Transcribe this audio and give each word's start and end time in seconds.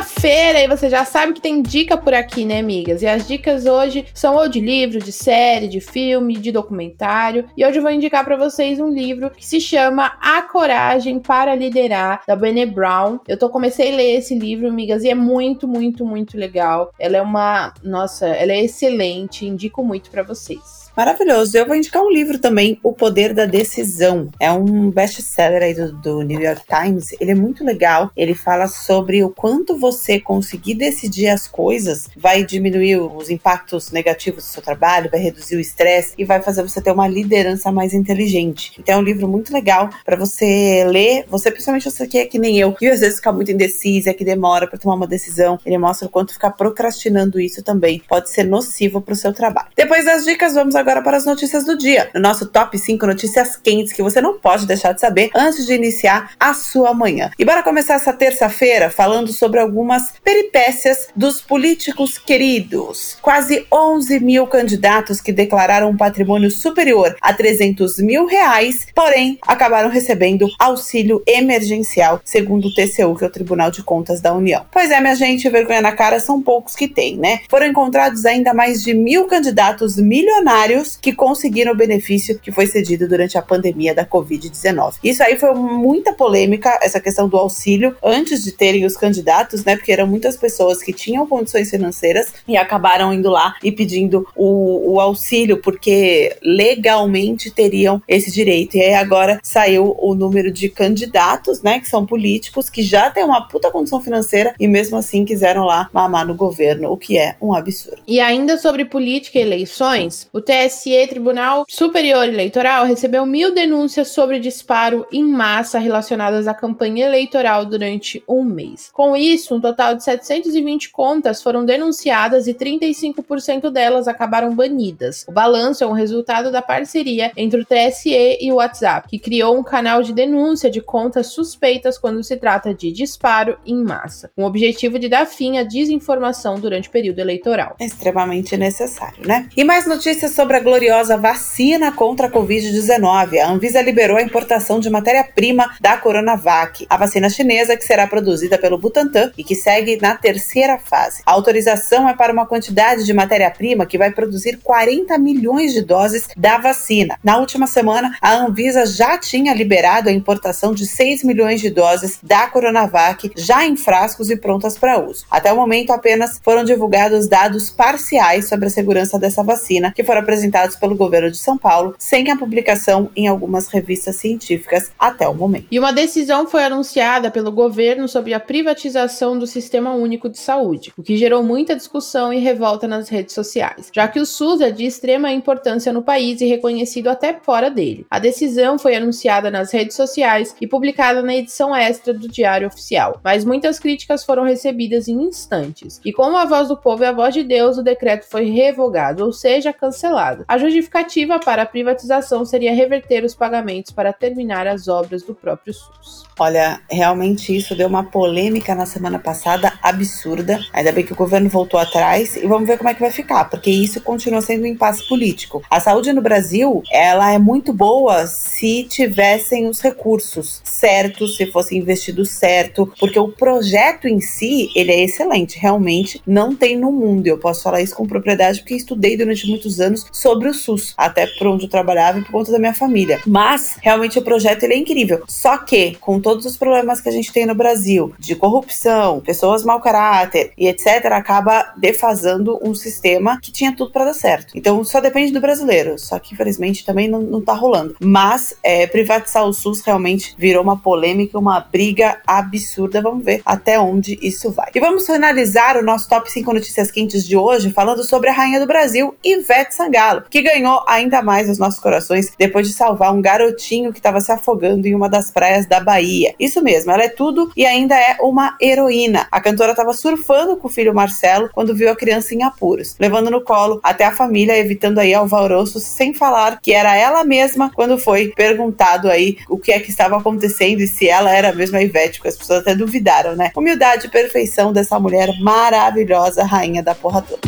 Terça-feira 0.00 0.60
e 0.60 0.68
você 0.68 0.88
já 0.88 1.04
sabe 1.04 1.34
que 1.34 1.40
tem 1.40 1.62
dica 1.62 1.96
por 1.96 2.14
aqui, 2.14 2.44
né, 2.44 2.58
amigas? 2.58 3.02
E 3.02 3.06
as 3.06 3.26
dicas 3.26 3.66
hoje 3.66 4.06
são 4.14 4.36
ou 4.36 4.48
de 4.48 4.60
livro, 4.60 4.98
de 4.98 5.12
série, 5.12 5.68
de 5.68 5.80
filme, 5.80 6.36
de 6.36 6.50
documentário. 6.50 7.46
E 7.56 7.64
hoje 7.64 7.78
eu 7.78 7.82
vou 7.82 7.90
indicar 7.90 8.24
para 8.24 8.36
vocês 8.36 8.80
um 8.80 8.88
livro 8.88 9.30
que 9.30 9.44
se 9.44 9.60
chama 9.60 10.12
A 10.20 10.42
Coragem 10.42 11.18
para 11.18 11.54
Liderar, 11.54 12.22
da 12.26 12.34
Brené 12.34 12.66
Brown. 12.66 13.18
Eu 13.28 13.38
tô 13.38 13.48
comecei 13.50 13.92
a 13.92 13.96
ler 13.96 14.18
esse 14.18 14.34
livro, 14.34 14.68
amigas, 14.68 15.04
e 15.04 15.10
é 15.10 15.14
muito, 15.14 15.68
muito, 15.68 16.04
muito 16.04 16.36
legal. 16.36 16.92
Ela 16.98 17.18
é 17.18 17.22
uma, 17.22 17.74
nossa, 17.82 18.26
ela 18.26 18.52
é 18.52 18.64
excelente, 18.64 19.46
indico 19.46 19.84
muito 19.84 20.10
para 20.10 20.22
vocês. 20.22 20.79
Maravilhoso. 20.96 21.56
Eu 21.56 21.66
vou 21.66 21.76
indicar 21.76 22.02
um 22.02 22.10
livro 22.10 22.38
também, 22.38 22.78
O 22.82 22.92
Poder 22.92 23.32
da 23.32 23.46
Decisão. 23.46 24.28
É 24.38 24.50
um 24.50 24.90
best-seller 24.90 25.62
aí 25.62 25.74
do, 25.74 25.92
do, 25.92 26.22
New 26.22 26.40
York 26.40 26.62
Times. 26.66 27.14
Ele 27.20 27.30
é 27.30 27.34
muito 27.34 27.64
legal. 27.64 28.10
Ele 28.16 28.34
fala 28.34 28.66
sobre 28.66 29.22
o 29.22 29.30
quanto 29.30 29.76
você 29.78 30.20
conseguir 30.20 30.74
decidir 30.74 31.28
as 31.28 31.46
coisas 31.46 32.08
vai 32.16 32.44
diminuir 32.44 32.96
os 32.96 33.30
impactos 33.30 33.90
negativos 33.90 34.44
do 34.44 34.48
seu 34.48 34.62
trabalho, 34.62 35.10
vai 35.10 35.20
reduzir 35.20 35.56
o 35.56 35.60
estresse 35.60 36.14
e 36.18 36.24
vai 36.24 36.42
fazer 36.42 36.62
você 36.62 36.80
ter 36.80 36.90
uma 36.90 37.08
liderança 37.08 37.70
mais 37.70 37.94
inteligente. 37.94 38.72
Então 38.78 38.96
é 38.96 38.98
um 38.98 39.02
livro 39.02 39.28
muito 39.28 39.52
legal 39.52 39.88
para 40.04 40.16
você 40.16 40.84
ler. 40.86 41.24
Você, 41.28 41.50
principalmente 41.50 41.90
você 41.90 42.06
que 42.06 42.18
é 42.18 42.26
que 42.26 42.38
nem 42.38 42.58
eu, 42.58 42.72
que 42.72 42.86
às 42.88 43.00
vezes 43.00 43.16
fica 43.16 43.32
muito 43.32 43.50
indecisa, 43.50 44.12
que 44.12 44.24
demora 44.24 44.66
para 44.66 44.78
tomar 44.78 44.96
uma 44.96 45.06
decisão. 45.06 45.58
Ele 45.64 45.78
mostra 45.78 46.06
o 46.06 46.10
quanto 46.10 46.32
ficar 46.32 46.50
procrastinando 46.50 47.40
isso 47.40 47.62
também 47.62 48.02
pode 48.08 48.30
ser 48.30 48.44
nocivo 48.44 49.00
para 49.00 49.14
o 49.14 49.16
seu 49.16 49.32
trabalho. 49.32 49.68
Depois 49.76 50.04
das 50.04 50.24
dicas, 50.24 50.54
vamos 50.54 50.74
agora 50.74 50.89
para 51.00 51.16
as 51.16 51.24
notícias 51.24 51.64
do 51.64 51.78
dia. 51.78 52.10
No 52.12 52.20
nosso 52.20 52.46
top 52.46 52.76
5 52.76 53.06
notícias 53.06 53.56
quentes 53.56 53.92
que 53.92 54.02
você 54.02 54.20
não 54.20 54.38
pode 54.38 54.66
deixar 54.66 54.92
de 54.92 55.00
saber 55.00 55.30
antes 55.34 55.64
de 55.66 55.72
iniciar 55.72 56.32
a 56.38 56.52
sua 56.52 56.92
manhã. 56.92 57.30
E 57.38 57.44
bora 57.44 57.62
começar 57.62 57.94
essa 57.94 58.12
terça-feira 58.12 58.90
falando 58.90 59.32
sobre 59.32 59.60
algumas 59.60 60.12
peripécias 60.24 61.08
dos 61.14 61.40
políticos 61.40 62.18
queridos. 62.18 63.16
Quase 63.22 63.66
11 63.72 64.20
mil 64.20 64.46
candidatos 64.46 65.20
que 65.20 65.32
declararam 65.32 65.90
um 65.90 65.96
patrimônio 65.96 66.50
superior 66.50 67.16
a 67.20 67.32
300 67.32 67.98
mil 67.98 68.26
reais, 68.26 68.86
porém 68.94 69.38
acabaram 69.46 69.90
recebendo 69.90 70.48
auxílio 70.58 71.22
emergencial, 71.26 72.20
segundo 72.24 72.68
o 72.68 72.74
TCU, 72.74 73.16
que 73.16 73.24
é 73.24 73.26
o 73.26 73.30
Tribunal 73.30 73.70
de 73.70 73.82
Contas 73.82 74.20
da 74.20 74.32
União. 74.32 74.66
Pois 74.72 74.90
é, 74.90 75.00
minha 75.00 75.14
gente, 75.14 75.48
vergonha 75.48 75.80
na 75.80 75.92
cara 75.92 76.18
são 76.18 76.42
poucos 76.42 76.74
que 76.74 76.88
tem, 76.88 77.16
né? 77.16 77.40
Foram 77.48 77.66
encontrados 77.66 78.24
ainda 78.24 78.54
mais 78.54 78.82
de 78.82 78.94
mil 78.94 79.26
candidatos 79.26 79.96
milionários 79.96 80.69
que 81.00 81.12
conseguiram 81.12 81.72
o 81.72 81.76
benefício 81.76 82.38
que 82.38 82.52
foi 82.52 82.66
cedido 82.66 83.08
durante 83.08 83.36
a 83.36 83.42
pandemia 83.42 83.94
da 83.94 84.04
Covid-19. 84.04 84.94
Isso 85.02 85.22
aí 85.22 85.36
foi 85.36 85.54
muita 85.54 86.12
polêmica, 86.12 86.78
essa 86.82 87.00
questão 87.00 87.28
do 87.28 87.36
auxílio, 87.36 87.96
antes 88.02 88.44
de 88.44 88.52
terem 88.52 88.84
os 88.84 88.96
candidatos, 88.96 89.64
né? 89.64 89.76
Porque 89.76 89.92
eram 89.92 90.06
muitas 90.06 90.36
pessoas 90.36 90.82
que 90.82 90.92
tinham 90.92 91.26
condições 91.26 91.70
financeiras 91.70 92.32
e 92.46 92.56
acabaram 92.56 93.12
indo 93.12 93.30
lá 93.30 93.54
e 93.62 93.72
pedindo 93.72 94.26
o, 94.36 94.94
o 94.94 95.00
auxílio, 95.00 95.58
porque 95.58 96.36
legalmente 96.42 97.50
teriam 97.50 98.02
esse 98.06 98.30
direito. 98.30 98.76
E 98.76 98.82
aí 98.82 98.94
agora 98.94 99.40
saiu 99.42 99.96
o 99.98 100.14
número 100.14 100.50
de 100.50 100.68
candidatos, 100.68 101.62
né? 101.62 101.80
Que 101.80 101.88
são 101.88 102.04
políticos, 102.06 102.68
que 102.68 102.82
já 102.82 103.10
têm 103.10 103.24
uma 103.24 103.48
puta 103.48 103.70
condição 103.70 104.00
financeira 104.00 104.54
e 104.58 104.68
mesmo 104.68 104.96
assim 104.96 105.24
quiseram 105.24 105.64
lá 105.64 105.88
mamar 105.92 106.26
no 106.26 106.34
governo, 106.34 106.90
o 106.90 106.96
que 106.96 107.18
é 107.18 107.36
um 107.40 107.54
absurdo. 107.54 108.02
E 108.06 108.20
ainda 108.20 108.58
sobre 108.58 108.84
política 108.84 109.38
e 109.38 109.42
eleições, 109.42 110.28
o 110.32 110.40
TSE 110.40 110.59
TSE, 110.60 111.06
Tribunal 111.08 111.64
Superior 111.66 112.28
Eleitoral, 112.28 112.84
recebeu 112.84 113.24
mil 113.24 113.54
denúncias 113.54 114.08
sobre 114.08 114.38
disparo 114.38 115.06
em 115.10 115.24
massa 115.24 115.78
relacionadas 115.78 116.46
à 116.46 116.52
campanha 116.52 117.06
eleitoral 117.06 117.64
durante 117.64 118.22
um 118.28 118.44
mês. 118.44 118.90
Com 118.92 119.16
isso, 119.16 119.54
um 119.54 119.60
total 119.60 119.94
de 119.94 120.04
720 120.04 120.90
contas 120.90 121.42
foram 121.42 121.64
denunciadas 121.64 122.46
e 122.46 122.52
35% 122.52 123.70
delas 123.70 124.06
acabaram 124.06 124.54
banidas. 124.54 125.24
O 125.26 125.32
balanço 125.32 125.82
é 125.82 125.86
um 125.86 125.92
resultado 125.92 126.52
da 126.52 126.60
parceria 126.60 127.32
entre 127.36 127.60
o 127.60 127.64
TSE 127.64 128.38
e 128.40 128.52
o 128.52 128.56
WhatsApp, 128.56 129.08
que 129.08 129.18
criou 129.18 129.58
um 129.58 129.62
canal 129.62 130.02
de 130.02 130.12
denúncia 130.12 130.70
de 130.70 130.82
contas 130.82 131.28
suspeitas 131.28 131.96
quando 131.96 132.22
se 132.22 132.36
trata 132.36 132.74
de 132.74 132.92
disparo 132.92 133.58
em 133.64 133.82
massa, 133.82 134.30
com 134.36 134.42
o 134.42 134.46
objetivo 134.46 134.98
de 134.98 135.08
dar 135.08 135.26
fim 135.26 135.56
à 135.58 135.62
desinformação 135.62 136.60
durante 136.60 136.88
o 136.88 136.92
período 136.92 137.20
eleitoral. 137.20 137.76
Extremamente 137.80 138.56
necessário, 138.56 139.26
né? 139.26 139.48
E 139.56 139.64
mais 139.64 139.86
notícias 139.86 140.32
sobre 140.32 140.49
sobre 140.50 140.56
a 140.56 140.64
gloriosa 140.64 141.16
vacina 141.16 141.92
contra 141.92 142.26
a 142.26 142.30
Covid-19. 142.30 143.38
A 143.38 143.50
Anvisa 143.52 143.80
liberou 143.80 144.16
a 144.16 144.22
importação 144.22 144.80
de 144.80 144.90
matéria-prima 144.90 145.76
da 145.80 145.96
Coronavac, 145.96 146.84
a 146.90 146.96
vacina 146.96 147.30
chinesa 147.30 147.76
que 147.76 147.84
será 147.84 148.04
produzida 148.08 148.58
pelo 148.58 148.76
Butantan 148.76 149.30
e 149.38 149.44
que 149.44 149.54
segue 149.54 149.96
na 150.02 150.16
terceira 150.16 150.76
fase. 150.76 151.22
A 151.24 151.30
autorização 151.30 152.08
é 152.08 152.16
para 152.16 152.32
uma 152.32 152.46
quantidade 152.46 153.04
de 153.04 153.12
matéria-prima 153.12 153.86
que 153.86 153.96
vai 153.96 154.10
produzir 154.10 154.58
40 154.60 155.16
milhões 155.18 155.72
de 155.72 155.82
doses 155.82 156.26
da 156.36 156.58
vacina. 156.58 157.16
Na 157.22 157.38
última 157.38 157.68
semana, 157.68 158.16
a 158.20 158.34
Anvisa 158.34 158.84
já 158.86 159.16
tinha 159.18 159.54
liberado 159.54 160.08
a 160.08 160.12
importação 160.12 160.74
de 160.74 160.84
6 160.84 161.22
milhões 161.22 161.60
de 161.60 161.70
doses 161.70 162.18
da 162.24 162.48
Coronavac 162.48 163.30
já 163.36 163.64
em 163.64 163.76
frascos 163.76 164.30
e 164.30 164.36
prontas 164.36 164.76
para 164.76 164.98
uso. 164.98 165.24
Até 165.30 165.52
o 165.52 165.56
momento, 165.56 165.92
apenas 165.92 166.40
foram 166.42 166.64
divulgados 166.64 167.28
dados 167.28 167.70
parciais 167.70 168.48
sobre 168.48 168.66
a 168.66 168.70
segurança 168.70 169.16
dessa 169.16 169.44
vacina, 169.44 169.92
que 169.94 170.02
foram 170.02 170.22
apresentados 170.22 170.39
apresentados 170.40 170.76
pelo 170.76 170.96
governo 170.96 171.30
de 171.30 171.36
São 171.36 171.58
Paulo, 171.58 171.94
sem 171.98 172.30
a 172.30 172.36
publicação 172.36 173.10
em 173.14 173.28
algumas 173.28 173.68
revistas 173.68 174.16
científicas 174.16 174.90
até 174.98 175.28
o 175.28 175.34
momento. 175.34 175.66
E 175.70 175.78
uma 175.78 175.92
decisão 175.92 176.46
foi 176.46 176.64
anunciada 176.64 177.30
pelo 177.30 177.52
governo 177.52 178.08
sobre 178.08 178.32
a 178.32 178.40
privatização 178.40 179.38
do 179.38 179.46
Sistema 179.46 179.92
Único 179.92 180.28
de 180.28 180.38
Saúde, 180.38 180.92
o 180.96 181.02
que 181.02 181.16
gerou 181.16 181.42
muita 181.42 181.76
discussão 181.76 182.32
e 182.32 182.38
revolta 182.38 182.88
nas 182.88 183.08
redes 183.08 183.34
sociais, 183.34 183.90
já 183.94 184.08
que 184.08 184.18
o 184.18 184.26
SUS 184.26 184.60
é 184.60 184.70
de 184.70 184.84
extrema 184.84 185.30
importância 185.30 185.92
no 185.92 186.02
país 186.02 186.40
e 186.40 186.46
reconhecido 186.46 187.08
até 187.08 187.38
fora 187.42 187.70
dele. 187.70 188.06
A 188.10 188.18
decisão 188.18 188.78
foi 188.78 188.94
anunciada 188.94 189.50
nas 189.50 189.72
redes 189.72 189.96
sociais 189.96 190.54
e 190.60 190.66
publicada 190.66 191.22
na 191.22 191.34
edição 191.34 191.74
extra 191.74 192.14
do 192.14 192.28
Diário 192.28 192.68
Oficial, 192.68 193.20
mas 193.22 193.44
muitas 193.44 193.78
críticas 193.78 194.24
foram 194.24 194.44
recebidas 194.44 195.08
em 195.08 195.20
instantes. 195.22 196.00
E 196.04 196.12
como 196.12 196.36
a 196.36 196.44
voz 196.44 196.68
do 196.68 196.76
povo 196.76 197.04
é 197.04 197.08
a 197.08 197.12
voz 197.12 197.34
de 197.34 197.42
Deus, 197.42 197.76
o 197.76 197.82
decreto 197.82 198.26
foi 198.28 198.44
revogado, 198.44 199.24
ou 199.24 199.32
seja, 199.32 199.72
cancelado. 199.72 200.29
A 200.46 200.58
justificativa 200.58 201.38
para 201.38 201.62
a 201.62 201.66
privatização 201.66 202.44
seria 202.44 202.74
reverter 202.74 203.24
os 203.24 203.34
pagamentos 203.34 203.92
para 203.92 204.12
terminar 204.12 204.66
as 204.66 204.88
obras 204.88 205.22
do 205.22 205.34
próprio 205.34 205.72
SUS. 205.72 206.24
Olha, 206.38 206.80
realmente 206.90 207.54
isso 207.54 207.74
deu 207.74 207.86
uma 207.86 208.04
polêmica 208.04 208.74
na 208.74 208.86
semana 208.86 209.18
passada 209.18 209.72
absurda. 209.82 210.58
Ainda 210.72 210.90
bem 210.92 211.04
que 211.04 211.12
o 211.12 211.16
governo 211.16 211.48
voltou 211.48 211.78
atrás 211.78 212.36
e 212.36 212.46
vamos 212.46 212.66
ver 212.66 212.78
como 212.78 212.88
é 212.88 212.94
que 212.94 213.00
vai 213.00 213.10
ficar, 213.10 213.44
porque 213.44 213.70
isso 213.70 214.00
continua 214.00 214.40
sendo 214.40 214.62
um 214.62 214.66
impasse 214.66 215.06
político. 215.06 215.62
A 215.70 215.80
saúde 215.80 216.12
no 216.12 216.22
Brasil, 216.22 216.82
ela 216.90 217.32
é 217.32 217.38
muito 217.38 217.72
boa 217.72 218.26
se 218.26 218.84
tivessem 218.84 219.68
os 219.68 219.80
recursos 219.80 220.62
certos, 220.64 221.36
se 221.36 221.46
fosse 221.46 221.76
investido 221.76 222.24
certo, 222.24 222.90
porque 222.98 223.18
o 223.18 223.28
projeto 223.28 224.08
em 224.08 224.20
si, 224.20 224.70
ele 224.74 224.92
é 224.92 225.04
excelente, 225.04 225.58
realmente 225.58 226.22
não 226.26 226.54
tem 226.54 226.76
no 226.76 226.90
mundo. 226.90 227.26
Eu 227.26 227.38
posso 227.38 227.62
falar 227.62 227.82
isso 227.82 227.94
com 227.94 228.06
propriedade 228.06 228.60
porque 228.60 228.74
estudei 228.74 229.16
durante 229.16 229.46
muitos 229.46 229.80
anos 229.80 230.06
sobre 230.20 230.48
o 230.48 230.54
SUS, 230.54 230.94
até 230.96 231.26
por 231.26 231.46
onde 231.46 231.66
eu 231.66 231.70
trabalhava 231.70 232.18
e 232.18 232.22
por 232.22 232.32
conta 232.32 232.50
da 232.50 232.58
minha 232.58 232.74
família. 232.74 233.20
Mas 233.26 233.76
realmente 233.80 234.18
o 234.18 234.22
projeto 234.22 234.64
ele 234.64 234.74
é 234.74 234.78
incrível. 234.78 235.22
Só 235.28 235.56
que 235.58 235.96
com 236.00 236.20
todo 236.20 236.40
todos 236.40 236.46
os 236.46 236.56
problemas 236.56 237.00
que 237.00 237.08
a 237.08 237.12
gente 237.12 237.32
tem 237.32 237.44
no 237.44 237.54
Brasil, 237.54 238.14
de 238.18 238.34
corrupção, 238.34 239.20
pessoas 239.20 239.64
mau 239.64 239.80
caráter 239.80 240.52
e 240.56 240.68
etc., 240.68 241.06
acaba 241.12 241.72
defasando 241.76 242.58
um 242.62 242.74
sistema 242.74 243.38
que 243.40 243.52
tinha 243.52 243.74
tudo 243.74 243.90
para 243.90 244.06
dar 244.06 244.14
certo. 244.14 244.56
Então 244.56 244.82
só 244.84 245.00
depende 245.00 245.32
do 245.32 245.40
brasileiro, 245.40 245.98
só 245.98 246.18
que 246.18 246.34
infelizmente 246.34 246.84
também 246.84 247.08
não, 247.08 247.20
não 247.20 247.42
tá 247.42 247.52
rolando. 247.52 247.96
Mas 248.00 248.54
é, 248.62 248.86
privatizar 248.86 249.44
o 249.44 249.52
SUS 249.52 249.82
realmente 249.82 250.34
virou 250.38 250.62
uma 250.62 250.78
polêmica, 250.78 251.38
uma 251.38 251.60
briga 251.60 252.20
absurda. 252.26 253.02
Vamos 253.02 253.24
ver 253.24 253.42
até 253.44 253.78
onde 253.78 254.18
isso 254.22 254.50
vai. 254.50 254.70
E 254.74 254.80
vamos 254.80 255.06
finalizar 255.06 255.76
o 255.76 255.82
nosso 255.82 256.08
top 256.08 256.30
5 256.30 256.54
notícias 256.54 256.90
quentes 256.90 257.26
de 257.26 257.36
hoje 257.36 257.70
falando 257.70 258.04
sobre 258.04 258.30
a 258.30 258.32
rainha 258.32 258.60
do 258.60 258.66
Brasil, 258.66 259.14
Ivete 259.24 259.74
Sangalo 259.74 260.09
Que 260.30 260.42
ganhou 260.42 260.82
ainda 260.86 261.22
mais 261.22 261.48
os 261.48 261.58
nossos 261.58 261.80
corações 261.80 262.32
depois 262.38 262.66
de 262.66 262.72
salvar 262.72 263.14
um 263.14 263.20
garotinho 263.20 263.92
que 263.92 263.98
estava 263.98 264.20
se 264.20 264.32
afogando 264.32 264.86
em 264.86 264.94
uma 264.94 265.08
das 265.08 265.30
praias 265.30 265.66
da 265.66 265.80
Bahia. 265.80 266.34
Isso 266.38 266.62
mesmo, 266.62 266.90
ela 266.90 267.04
é 267.04 267.08
tudo 267.08 267.50
e 267.56 267.64
ainda 267.64 267.94
é 267.94 268.16
uma 268.20 268.56
heroína. 268.60 269.26
A 269.30 269.40
cantora 269.40 269.72
estava 269.72 269.92
surfando 269.92 270.56
com 270.56 270.68
o 270.68 270.70
filho 270.70 270.94
Marcelo 270.94 271.50
quando 271.52 271.74
viu 271.74 271.90
a 271.90 271.96
criança 271.96 272.34
em 272.34 272.42
apuros, 272.42 272.96
levando 272.98 273.30
no 273.30 273.42
colo 273.42 273.80
até 273.82 274.04
a 274.04 274.12
família, 274.12 274.56
evitando 274.56 274.98
aí 274.98 275.14
alvoroços, 275.14 275.82
sem 275.84 276.14
falar 276.14 276.60
que 276.60 276.72
era 276.72 276.96
ela 276.96 277.24
mesma 277.24 277.70
quando 277.74 277.98
foi 277.98 278.28
perguntado 278.28 279.08
aí 279.08 279.38
o 279.48 279.58
que 279.58 279.72
é 279.72 279.80
que 279.80 279.90
estava 279.90 280.16
acontecendo 280.16 280.80
e 280.80 280.86
se 280.86 281.08
ela 281.08 281.30
era 281.30 281.52
mesmo 281.52 281.76
a 281.76 281.82
Ivete, 281.82 282.18
porque 282.18 282.28
as 282.28 282.36
pessoas 282.36 282.60
até 282.60 282.74
duvidaram, 282.74 283.36
né? 283.36 283.50
Humildade 283.56 284.06
e 284.06 284.10
perfeição 284.10 284.72
dessa 284.72 284.98
mulher 284.98 285.28
maravilhosa, 285.40 286.44
rainha 286.44 286.82
da 286.82 286.94
porra 286.94 287.22
toda. 287.22 287.40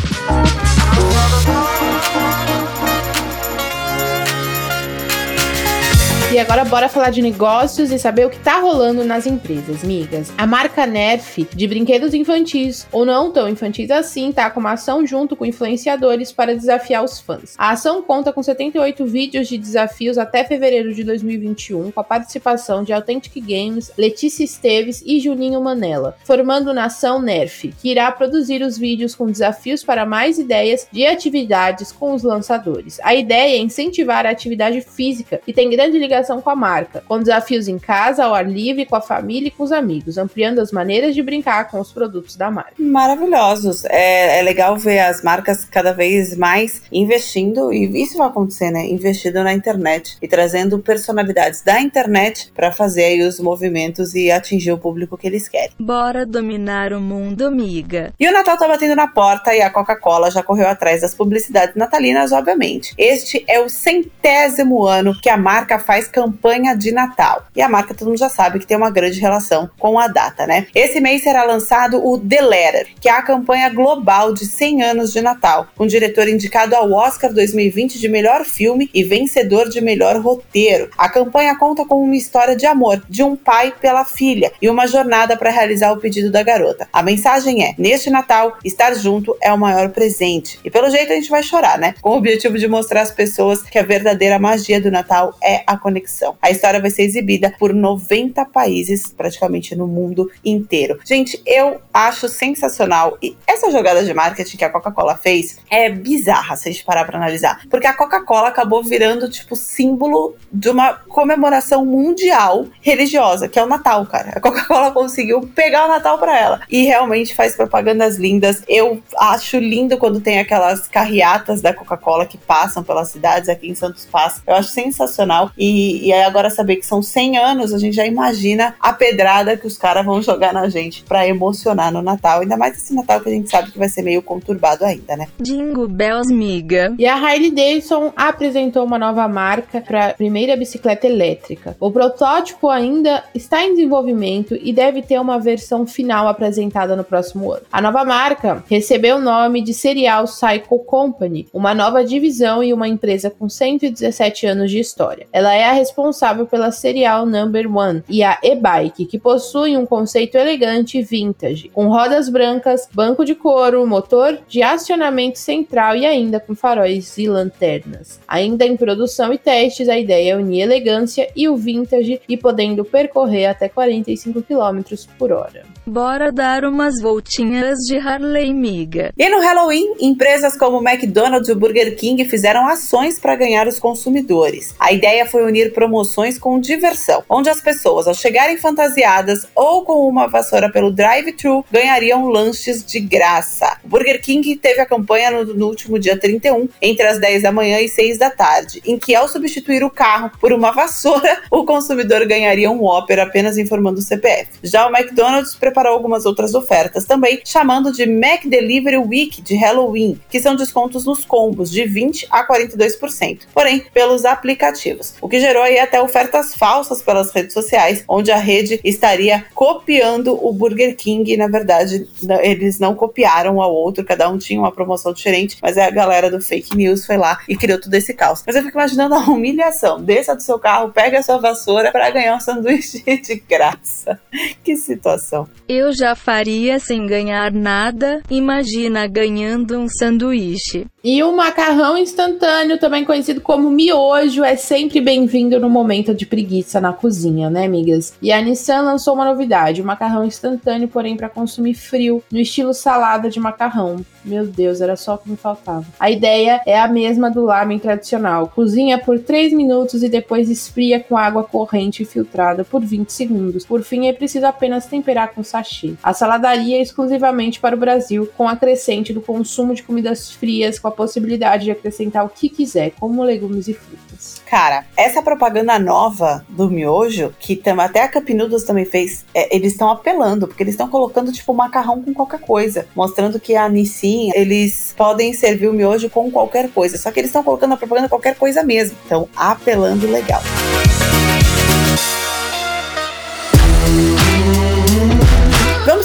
E 6.33 6.39
agora 6.39 6.65
bora 6.65 6.89
falar 6.89 7.11
de 7.11 7.21
negócios 7.21 7.91
e 7.91 7.99
saber 7.99 8.25
o 8.25 8.29
que 8.31 8.39
tá 8.39 8.59
rolando 8.59 9.03
nas 9.03 9.27
empresas, 9.27 9.83
migas. 9.83 10.33
A 10.35 10.47
marca 10.47 10.83
Nerf 10.87 11.47
de 11.53 11.67
brinquedos 11.67 12.11
infantis, 12.11 12.87
ou 12.91 13.05
não 13.05 13.29
tão 13.29 13.47
infantis 13.47 13.91
assim, 13.91 14.31
tá 14.31 14.49
com 14.49 14.59
uma 14.59 14.71
ação 14.71 15.05
junto 15.05 15.35
com 15.35 15.45
influenciadores 15.45 16.31
para 16.31 16.55
desafiar 16.55 17.03
os 17.03 17.19
fãs. 17.19 17.53
A 17.55 17.69
ação 17.69 18.01
conta 18.01 18.33
com 18.33 18.41
78 18.41 19.05
vídeos 19.05 19.47
de 19.47 19.59
desafios 19.59 20.17
até 20.17 20.43
fevereiro 20.43 20.91
de 20.91 21.03
2021, 21.03 21.91
com 21.91 21.99
a 21.99 22.03
participação 22.03 22.83
de 22.83 22.91
Authentic 22.91 23.35
Games, 23.35 23.91
Letícia 23.95 24.43
Esteves 24.43 25.03
e 25.05 25.19
Juninho 25.19 25.61
Manella, 25.61 26.17
formando 26.23 26.73
Nação 26.73 27.21
Nerf, 27.21 27.71
que 27.79 27.91
irá 27.91 28.11
produzir 28.11 28.63
os 28.63 28.75
vídeos 28.75 29.13
com 29.13 29.27
desafios 29.27 29.83
para 29.83 30.03
mais 30.03 30.39
ideias 30.39 30.87
de 30.91 31.05
atividades 31.05 31.91
com 31.91 32.11
os 32.11 32.23
lançadores. 32.23 32.99
A 33.03 33.13
ideia 33.13 33.55
é 33.55 33.59
incentivar 33.59 34.25
a 34.25 34.31
atividade 34.31 34.81
física 34.81 35.39
e 35.45 35.53
tem 35.53 35.69
grande 35.69 35.99
ligação 35.99 36.22
com 36.41 36.49
a 36.49 36.55
marca, 36.55 37.03
com 37.07 37.19
desafios 37.19 37.67
em 37.67 37.79
casa, 37.79 38.25
ao 38.25 38.33
ar 38.33 38.47
livre, 38.47 38.85
com 38.85 38.95
a 38.95 39.01
família 39.01 39.47
e 39.47 39.51
com 39.51 39.63
os 39.63 39.71
amigos, 39.71 40.17
ampliando 40.17 40.59
as 40.59 40.71
maneiras 40.71 41.15
de 41.15 41.21
brincar 41.21 41.69
com 41.69 41.79
os 41.79 41.91
produtos 41.91 42.35
da 42.35 42.49
marca. 42.49 42.73
Maravilhosos. 42.77 43.85
É, 43.85 44.39
é 44.39 44.41
legal 44.41 44.77
ver 44.77 44.99
as 44.99 45.21
marcas 45.21 45.65
cada 45.65 45.93
vez 45.93 46.35
mais 46.35 46.81
investindo, 46.91 47.73
e 47.73 48.01
isso 48.01 48.17
vai 48.17 48.27
acontecer, 48.27 48.71
né? 48.71 48.85
Investindo 48.87 49.43
na 49.43 49.53
internet 49.53 50.17
e 50.21 50.27
trazendo 50.27 50.79
personalidades 50.79 51.61
da 51.61 51.79
internet 51.79 52.51
para 52.53 52.71
fazer 52.71 53.05
aí 53.05 53.21
os 53.21 53.39
movimentos 53.39 54.15
e 54.15 54.31
atingir 54.31 54.71
o 54.71 54.77
público 54.77 55.17
que 55.17 55.27
eles 55.27 55.47
querem. 55.47 55.71
Bora 55.79 56.25
dominar 56.25 56.93
o 56.93 57.01
mundo, 57.01 57.45
amiga. 57.45 58.13
E 58.19 58.27
o 58.27 58.31
Natal 58.31 58.57
tá 58.57 58.67
batendo 58.67 58.95
na 58.95 59.07
porta 59.07 59.53
e 59.55 59.61
a 59.61 59.69
Coca-Cola 59.69 60.31
já 60.31 60.43
correu 60.43 60.67
atrás 60.67 61.01
das 61.01 61.15
publicidades 61.15 61.75
natalinas, 61.75 62.31
obviamente. 62.31 62.93
Este 62.97 63.43
é 63.47 63.59
o 63.59 63.69
centésimo 63.69 64.85
ano 64.85 65.13
que 65.19 65.29
a 65.29 65.37
marca 65.37 65.79
faz 65.79 66.07
campanha 66.13 66.77
de 66.77 66.91
Natal. 66.91 67.47
E 67.55 67.61
a 67.61 67.67
marca 67.67 67.93
todo 67.93 68.07
mundo 68.09 68.19
já 68.19 68.29
sabe 68.29 68.59
que 68.59 68.67
tem 68.67 68.77
uma 68.77 68.91
grande 68.91 69.19
relação 69.19 69.69
com 69.79 69.97
a 69.97 70.07
data, 70.07 70.45
né? 70.45 70.67
Esse 70.75 71.01
mês 71.01 71.23
será 71.23 71.43
lançado 71.43 72.05
o 72.05 72.19
The 72.19 72.41
Letter, 72.41 72.87
que 73.01 73.09
é 73.09 73.11
a 73.11 73.21
campanha 73.23 73.69
global 73.69 74.31
de 74.33 74.45
100 74.45 74.83
anos 74.83 75.11
de 75.11 75.21
Natal, 75.21 75.67
com 75.75 75.85
o 75.85 75.87
diretor 75.87 76.27
indicado 76.27 76.75
ao 76.75 76.91
Oscar 76.91 77.33
2020 77.33 77.99
de 77.99 78.07
melhor 78.07 78.45
filme 78.45 78.89
e 78.93 79.03
vencedor 79.03 79.67
de 79.69 79.81
melhor 79.81 80.17
roteiro. 80.17 80.89
A 80.97 81.09
campanha 81.09 81.57
conta 81.57 81.83
com 81.83 82.03
uma 82.03 82.15
história 82.15 82.55
de 82.55 82.67
amor 82.67 83.03
de 83.09 83.23
um 83.23 83.35
pai 83.35 83.73
pela 83.81 84.05
filha 84.05 84.51
e 84.61 84.69
uma 84.69 84.85
jornada 84.85 85.35
para 85.35 85.49
realizar 85.49 85.91
o 85.91 85.97
pedido 85.97 86.31
da 86.31 86.43
garota. 86.43 86.87
A 86.93 87.01
mensagem 87.01 87.63
é: 87.63 87.73
neste 87.77 88.11
Natal, 88.11 88.57
estar 88.63 88.93
junto 88.93 89.35
é 89.41 89.51
o 89.51 89.57
maior 89.57 89.89
presente. 89.89 90.59
E 90.63 90.69
pelo 90.69 90.91
jeito 90.91 91.11
a 91.11 91.15
gente 91.15 91.29
vai 91.29 91.41
chorar, 91.41 91.79
né? 91.79 91.95
Com 92.01 92.11
o 92.11 92.17
objetivo 92.17 92.57
de 92.59 92.67
mostrar 92.67 93.01
às 93.01 93.11
pessoas 93.11 93.63
que 93.63 93.79
a 93.79 93.83
verdadeira 93.83 94.37
magia 94.37 94.79
do 94.79 94.91
Natal 94.91 95.35
é 95.41 95.63
a 95.65 95.75
conexão 95.77 96.02
A 96.41 96.51
história 96.51 96.81
vai 96.81 96.89
ser 96.89 97.03
exibida 97.03 97.53
por 97.57 97.73
90 97.73 98.45
países, 98.45 99.13
praticamente 99.15 99.75
no 99.75 99.87
mundo 99.87 100.29
inteiro. 100.43 100.99
Gente, 101.05 101.41
eu 101.45 101.81
acho 101.93 102.27
sensacional. 102.27 103.17
E 103.21 103.35
essa 103.45 103.71
jogada 103.71 104.03
de 104.03 104.13
marketing 104.13 104.57
que 104.57 104.65
a 104.65 104.69
Coca-Cola 104.69 105.15
fez 105.17 105.59
é 105.69 105.89
bizarra 105.89 106.55
se 106.55 106.69
a 106.69 106.71
gente 106.71 106.83
parar 106.83 107.05
pra 107.05 107.17
analisar. 107.17 107.61
Porque 107.69 107.87
a 107.87 107.93
Coca-Cola 107.93 108.49
acabou 108.49 108.83
virando, 108.83 109.29
tipo, 109.29 109.55
símbolo 109.55 110.35
de 110.51 110.69
uma 110.69 110.93
comemoração 110.93 111.85
mundial 111.85 112.65
religiosa, 112.81 113.47
que 113.47 113.59
é 113.59 113.63
o 113.63 113.67
Natal, 113.67 114.05
cara. 114.05 114.33
A 114.35 114.39
Coca-Cola 114.39 114.91
conseguiu 114.91 115.41
pegar 115.41 115.85
o 115.85 115.89
Natal 115.89 116.17
para 116.17 116.39
ela. 116.39 116.61
E 116.69 116.83
realmente 116.83 117.35
faz 117.35 117.55
propagandas 117.55 118.17
lindas. 118.17 118.63
Eu 118.67 119.01
acho 119.17 119.57
lindo 119.57 119.97
quando 119.97 120.21
tem 120.21 120.39
aquelas 120.39 120.87
carreatas 120.87 121.61
da 121.61 121.73
Coca-Cola 121.73 122.25
que 122.25 122.37
passam 122.37 122.83
pelas 122.83 123.09
cidades 123.09 123.49
aqui 123.49 123.69
em 123.69 123.75
Santos 123.75 124.05
Paz. 124.05 124.41
Eu 124.45 124.55
acho 124.55 124.69
sensacional. 124.69 125.51
E 125.57 125.92
e, 126.01 126.13
aí 126.13 126.23
agora 126.23 126.49
saber 126.49 126.77
que 126.77 126.85
são 126.85 127.01
100 127.01 127.37
anos, 127.37 127.73
a 127.73 127.77
gente 127.77 127.95
já 127.95 128.05
imagina 128.05 128.75
a 128.79 128.93
pedrada 128.93 129.57
que 129.57 129.67
os 129.67 129.77
caras 129.77 130.05
vão 130.05 130.21
jogar 130.21 130.53
na 130.53 130.69
gente 130.69 131.03
para 131.03 131.27
emocionar 131.27 131.91
no 131.91 132.01
Natal. 132.01 132.41
Ainda 132.41 132.57
mais 132.57 132.77
esse 132.77 132.93
Natal 132.93 133.19
que 133.21 133.29
a 133.29 133.31
gente 133.31 133.49
sabe 133.49 133.71
que 133.71 133.77
vai 133.77 133.89
ser 133.89 134.01
meio 134.01 134.21
conturbado 134.21 134.85
ainda, 134.85 135.15
né? 135.15 135.27
Jingle 135.39 135.87
Bells, 135.87 136.33
miga. 136.33 136.93
E 136.97 137.05
a 137.05 137.15
Harley 137.15 137.51
Davidson 137.51 138.11
apresentou 138.15 138.85
uma 138.85 138.97
nova 138.97 139.27
marca 139.27 139.81
para 139.81 140.07
a 140.07 140.13
primeira 140.13 140.55
bicicleta 140.55 141.07
elétrica. 141.07 141.75
O 141.79 141.91
protótipo 141.91 142.69
ainda 142.69 143.23
está 143.33 143.63
em 143.63 143.75
desenvolvimento 143.75 144.57
e 144.61 144.71
deve 144.71 145.01
ter 145.01 145.19
uma 145.19 145.39
versão 145.39 145.85
final 145.85 146.27
apresentada 146.27 146.95
no 146.95 147.03
próximo 147.03 147.51
ano. 147.51 147.63
A 147.71 147.81
nova 147.81 148.03
marca 148.05 148.63
recebeu 148.69 149.17
o 149.17 149.21
nome 149.21 149.61
de 149.61 149.73
Serial 149.73 150.27
Cycle 150.27 150.79
Company, 150.85 151.47
uma 151.53 151.73
nova 151.73 152.03
divisão 152.03 152.63
e 152.63 152.73
uma 152.73 152.87
empresa 152.87 153.29
com 153.29 153.49
117 153.49 154.45
anos 154.45 154.71
de 154.71 154.79
história. 154.79 155.27
Ela 155.31 155.53
é 155.53 155.65
a 155.65 155.73
responsável 155.83 156.45
pela 156.45 156.71
Serial 156.71 157.25
Number 157.25 157.69
One 157.75 158.03
e 158.07 158.23
a 158.23 158.39
e-bike, 158.41 159.05
que 159.05 159.19
possui 159.19 159.75
um 159.75 159.85
conceito 159.85 160.37
elegante 160.37 160.97
e 160.97 161.03
vintage, 161.03 161.69
com 161.69 161.87
rodas 161.87 162.29
brancas, 162.29 162.87
banco 162.93 163.25
de 163.25 163.35
couro, 163.35 163.85
motor 163.85 164.39
de 164.47 164.63
acionamento 164.63 165.37
central 165.37 165.97
e 165.97 166.05
ainda 166.05 166.39
com 166.39 166.55
faróis 166.55 167.17
e 167.17 167.27
lanternas. 167.27 168.19
Ainda 168.25 168.65
em 168.65 168.77
produção 168.77 169.33
e 169.33 169.37
testes, 169.37 169.89
a 169.89 169.99
ideia 169.99 170.31
é 170.31 170.37
unir 170.37 170.61
elegância 170.61 171.29
e 171.35 171.49
o 171.49 171.57
vintage 171.57 172.21
e 172.29 172.37
podendo 172.37 172.85
percorrer 172.85 173.47
até 173.47 173.67
45 173.67 174.41
km 174.41 174.81
por 175.19 175.33
hora. 175.33 175.63
Bora 175.85 176.31
dar 176.31 176.63
umas 176.63 177.01
voltinhas 177.01 177.79
de 177.79 177.97
Harley 177.97 178.53
miga. 178.53 179.11
E 179.17 179.29
no 179.29 179.41
Halloween, 179.41 179.95
empresas 179.99 180.57
como 180.57 180.77
o 180.77 180.87
McDonald's 180.87 181.49
e 181.49 181.51
o 181.51 181.55
Burger 181.57 181.95
King 181.97 182.23
fizeram 182.23 182.67
ações 182.69 183.19
para 183.19 183.35
ganhar 183.35 183.67
os 183.67 183.79
consumidores. 183.79 184.73
A 184.79 184.93
ideia 184.93 185.25
foi 185.25 185.43
unir 185.43 185.72
promoções 185.73 186.37
com 186.37 186.59
diversão, 186.59 187.23
onde 187.29 187.49
as 187.49 187.59
pessoas, 187.59 188.07
ao 188.07 188.13
chegarem 188.13 188.57
fantasiadas 188.57 189.47
ou 189.53 189.83
com 189.83 190.07
uma 190.07 190.27
vassoura 190.27 190.71
pelo 190.71 190.91
drive-thru, 190.91 191.65
ganhariam 191.71 192.27
lanches 192.27 192.85
de 192.85 192.99
graça. 192.99 193.77
O 193.83 193.89
Burger 193.89 194.21
King 194.21 194.55
teve 194.55 194.79
a 194.79 194.85
campanha 194.85 195.31
no, 195.31 195.53
no 195.53 195.67
último 195.67 195.99
dia 195.99 196.17
31, 196.17 196.69
entre 196.81 197.05
as 197.05 197.19
10 197.19 197.43
da 197.43 197.51
manhã 197.51 197.79
e 197.79 197.89
6 197.89 198.17
da 198.17 198.29
tarde, 198.29 198.81
em 198.85 198.97
que 198.97 199.15
ao 199.15 199.27
substituir 199.27 199.83
o 199.83 199.89
carro 199.89 200.31
por 200.39 200.53
uma 200.53 200.71
vassoura, 200.71 201.41
o 201.51 201.65
consumidor 201.65 202.25
ganharia 202.25 202.69
um 202.69 202.81
Whopper 202.81 203.19
apenas 203.19 203.57
informando 203.57 203.99
o 203.99 204.03
CPF. 204.03 204.49
Já 204.63 204.87
o 204.87 204.95
McDonald's 204.95 205.55
preparou 205.55 205.93
algumas 205.93 206.25
outras 206.25 206.53
ofertas 206.53 207.05
também, 207.05 207.41
chamando 207.43 207.91
de 207.91 208.05
Mac 208.05 208.45
Delivery 208.45 208.97
Week 208.97 209.41
de 209.41 209.55
Halloween, 209.55 210.19
que 210.29 210.39
são 210.39 210.55
descontos 210.55 211.05
nos 211.05 211.25
combos 211.25 211.71
de 211.71 211.85
20 211.85 212.27
a 212.29 212.45
42%, 212.47 213.41
porém 213.53 213.85
pelos 213.93 214.25
aplicativos, 214.25 215.15
o 215.21 215.27
que 215.27 215.39
gerou 215.39 215.62
aí 215.63 215.79
até 215.79 216.01
ofertas 216.01 216.55
falsas 216.55 217.01
pelas 217.01 217.31
redes 217.31 217.53
sociais, 217.53 218.03
onde 218.07 218.31
a 218.31 218.37
rede 218.37 218.79
estaria 218.83 219.45
copiando 219.53 220.37
o 220.45 220.51
Burger 220.53 220.95
King, 220.95 221.35
na 221.37 221.47
verdade 221.47 222.07
eles 222.41 222.79
não 222.79 222.93
copiaram 222.95 223.61
ao 223.61 223.73
outro, 223.73 224.03
cada 224.03 224.29
um 224.29 224.37
tinha 224.37 224.59
uma 224.59 224.71
promoção 224.71 225.13
diferente, 225.13 225.57
mas 225.61 225.77
a 225.77 225.89
galera 225.89 226.29
do 226.29 226.41
fake 226.41 226.75
news 226.75 227.05
foi 227.05 227.17
lá 227.17 227.39
e 227.47 227.55
criou 227.55 227.79
todo 227.79 227.93
esse 227.93 228.13
caos. 228.13 228.43
Mas 228.45 228.55
eu 228.55 228.63
fico 228.63 228.77
imaginando 228.77 229.15
a 229.15 229.19
humilhação, 229.19 230.01
desça 230.01 230.35
do 230.35 230.41
seu 230.41 230.59
carro, 230.59 230.91
pega 230.91 231.19
a 231.19 231.23
sua 231.23 231.37
vassoura 231.37 231.91
para 231.91 232.09
ganhar 232.09 232.35
um 232.35 232.39
sanduíche 232.39 233.03
de 233.21 233.35
graça. 233.35 234.19
Que 234.63 234.75
situação. 234.75 235.47
Eu 235.67 235.93
já 235.93 236.15
faria 236.15 236.79
sem 236.79 237.05
ganhar 237.05 237.51
nada, 237.51 238.21
imagina 238.29 239.07
ganhando 239.07 239.77
um 239.79 239.87
sanduíche. 239.87 240.85
E 241.05 241.21
o 241.21 241.35
macarrão 241.35 241.97
instantâneo, 241.97 242.79
também 242.79 243.03
conhecido 243.03 243.41
como 243.41 243.69
miojo, 243.69 244.41
é 244.41 244.55
sempre 244.55 245.01
bem-vindo 245.01 245.59
no 245.59 245.69
momento 245.69 246.15
de 246.15 246.25
preguiça 246.25 246.79
na 246.79 246.93
cozinha, 246.93 247.49
né, 247.49 247.65
amigas? 247.65 248.13
E 248.21 248.31
a 248.31 248.41
Nissan 248.41 248.83
lançou 248.83 249.13
uma 249.13 249.25
novidade, 249.25 249.81
o 249.81 249.85
macarrão 249.85 250.23
instantâneo, 250.23 250.87
porém 250.87 251.17
para 251.17 251.27
consumir 251.27 251.73
frio, 251.73 252.23
no 252.31 252.39
estilo 252.39 252.73
salada 252.73 253.29
de 253.29 253.37
macarrão. 253.37 253.97
Meu 254.23 254.47
Deus, 254.47 254.79
era 254.79 254.95
só 254.95 255.15
o 255.15 255.17
que 255.17 255.29
me 255.29 255.35
faltava. 255.35 255.85
A 255.99 256.09
ideia 256.09 256.61
é 256.65 256.79
a 256.79 256.87
mesma 256.87 257.29
do 257.29 257.43
lamen 257.43 257.79
tradicional. 257.79 258.47
Cozinha 258.47 258.97
por 258.97 259.19
3 259.19 259.51
minutos 259.51 260.01
e 260.01 260.07
depois 260.07 260.49
esfria 260.49 261.01
com 261.01 261.17
água 261.17 261.43
corrente 261.43 262.05
filtrada 262.05 262.63
por 262.63 262.81
20 262.81 263.11
segundos. 263.11 263.65
Por 263.65 263.83
fim, 263.83 264.07
é 264.07 264.13
preciso 264.13 264.45
apenas 264.45 264.85
temperar 264.85 265.33
com 265.33 265.43
sachê. 265.43 265.95
A 266.01 266.13
saladaria 266.13 266.77
é 266.77 266.81
exclusivamente 266.81 267.59
para 267.59 267.75
o 267.75 267.79
Brasil, 267.79 268.29
com 268.37 268.47
a 268.47 268.55
crescente 268.55 269.11
do 269.11 269.19
consumo 269.19 269.75
de 269.75 269.83
comidas 269.83 270.31
frias 270.31 270.79
com 270.79 270.87
a 270.87 270.92
possibilidade 270.93 271.65
de 271.65 271.71
acrescentar 271.71 272.25
o 272.25 272.29
que 272.29 272.49
quiser, 272.49 272.91
como 272.99 273.23
legumes 273.23 273.67
e 273.67 273.73
frutas. 273.73 274.41
Cara, 274.45 274.85
essa 274.95 275.21
propaganda 275.21 275.77
nova 275.79 276.45
do 276.47 276.69
miojo, 276.69 277.33
que 277.39 277.55
tam, 277.55 277.79
até 277.79 278.03
a 278.03 278.11
Noodles 278.33 278.63
também 278.63 278.85
fez, 278.85 279.25
é, 279.33 279.55
eles 279.55 279.73
estão 279.73 279.89
apelando, 279.89 280.47
porque 280.47 280.63
eles 280.63 280.73
estão 280.73 280.87
colocando 280.87 281.31
tipo 281.31 281.53
macarrão 281.53 282.01
com 282.01 282.13
qualquer 282.13 282.39
coisa, 282.39 282.87
mostrando 282.95 283.39
que 283.39 283.55
a 283.55 283.67
Nissin, 283.67 284.31
eles 284.35 284.93
podem 284.95 285.33
servir 285.33 285.67
o 285.67 285.73
miojo 285.73 286.09
com 286.09 286.31
qualquer 286.31 286.69
coisa, 286.69 286.97
só 286.97 287.11
que 287.11 287.19
eles 287.19 287.29
estão 287.29 287.43
colocando 287.43 287.73
a 287.73 287.77
propaganda 287.77 288.09
qualquer 288.09 288.35
coisa 288.35 288.63
mesmo. 288.63 288.97
Então, 289.05 289.27
apelando 289.35 290.09
legal. 290.09 290.41
Vamos 290.43 290.92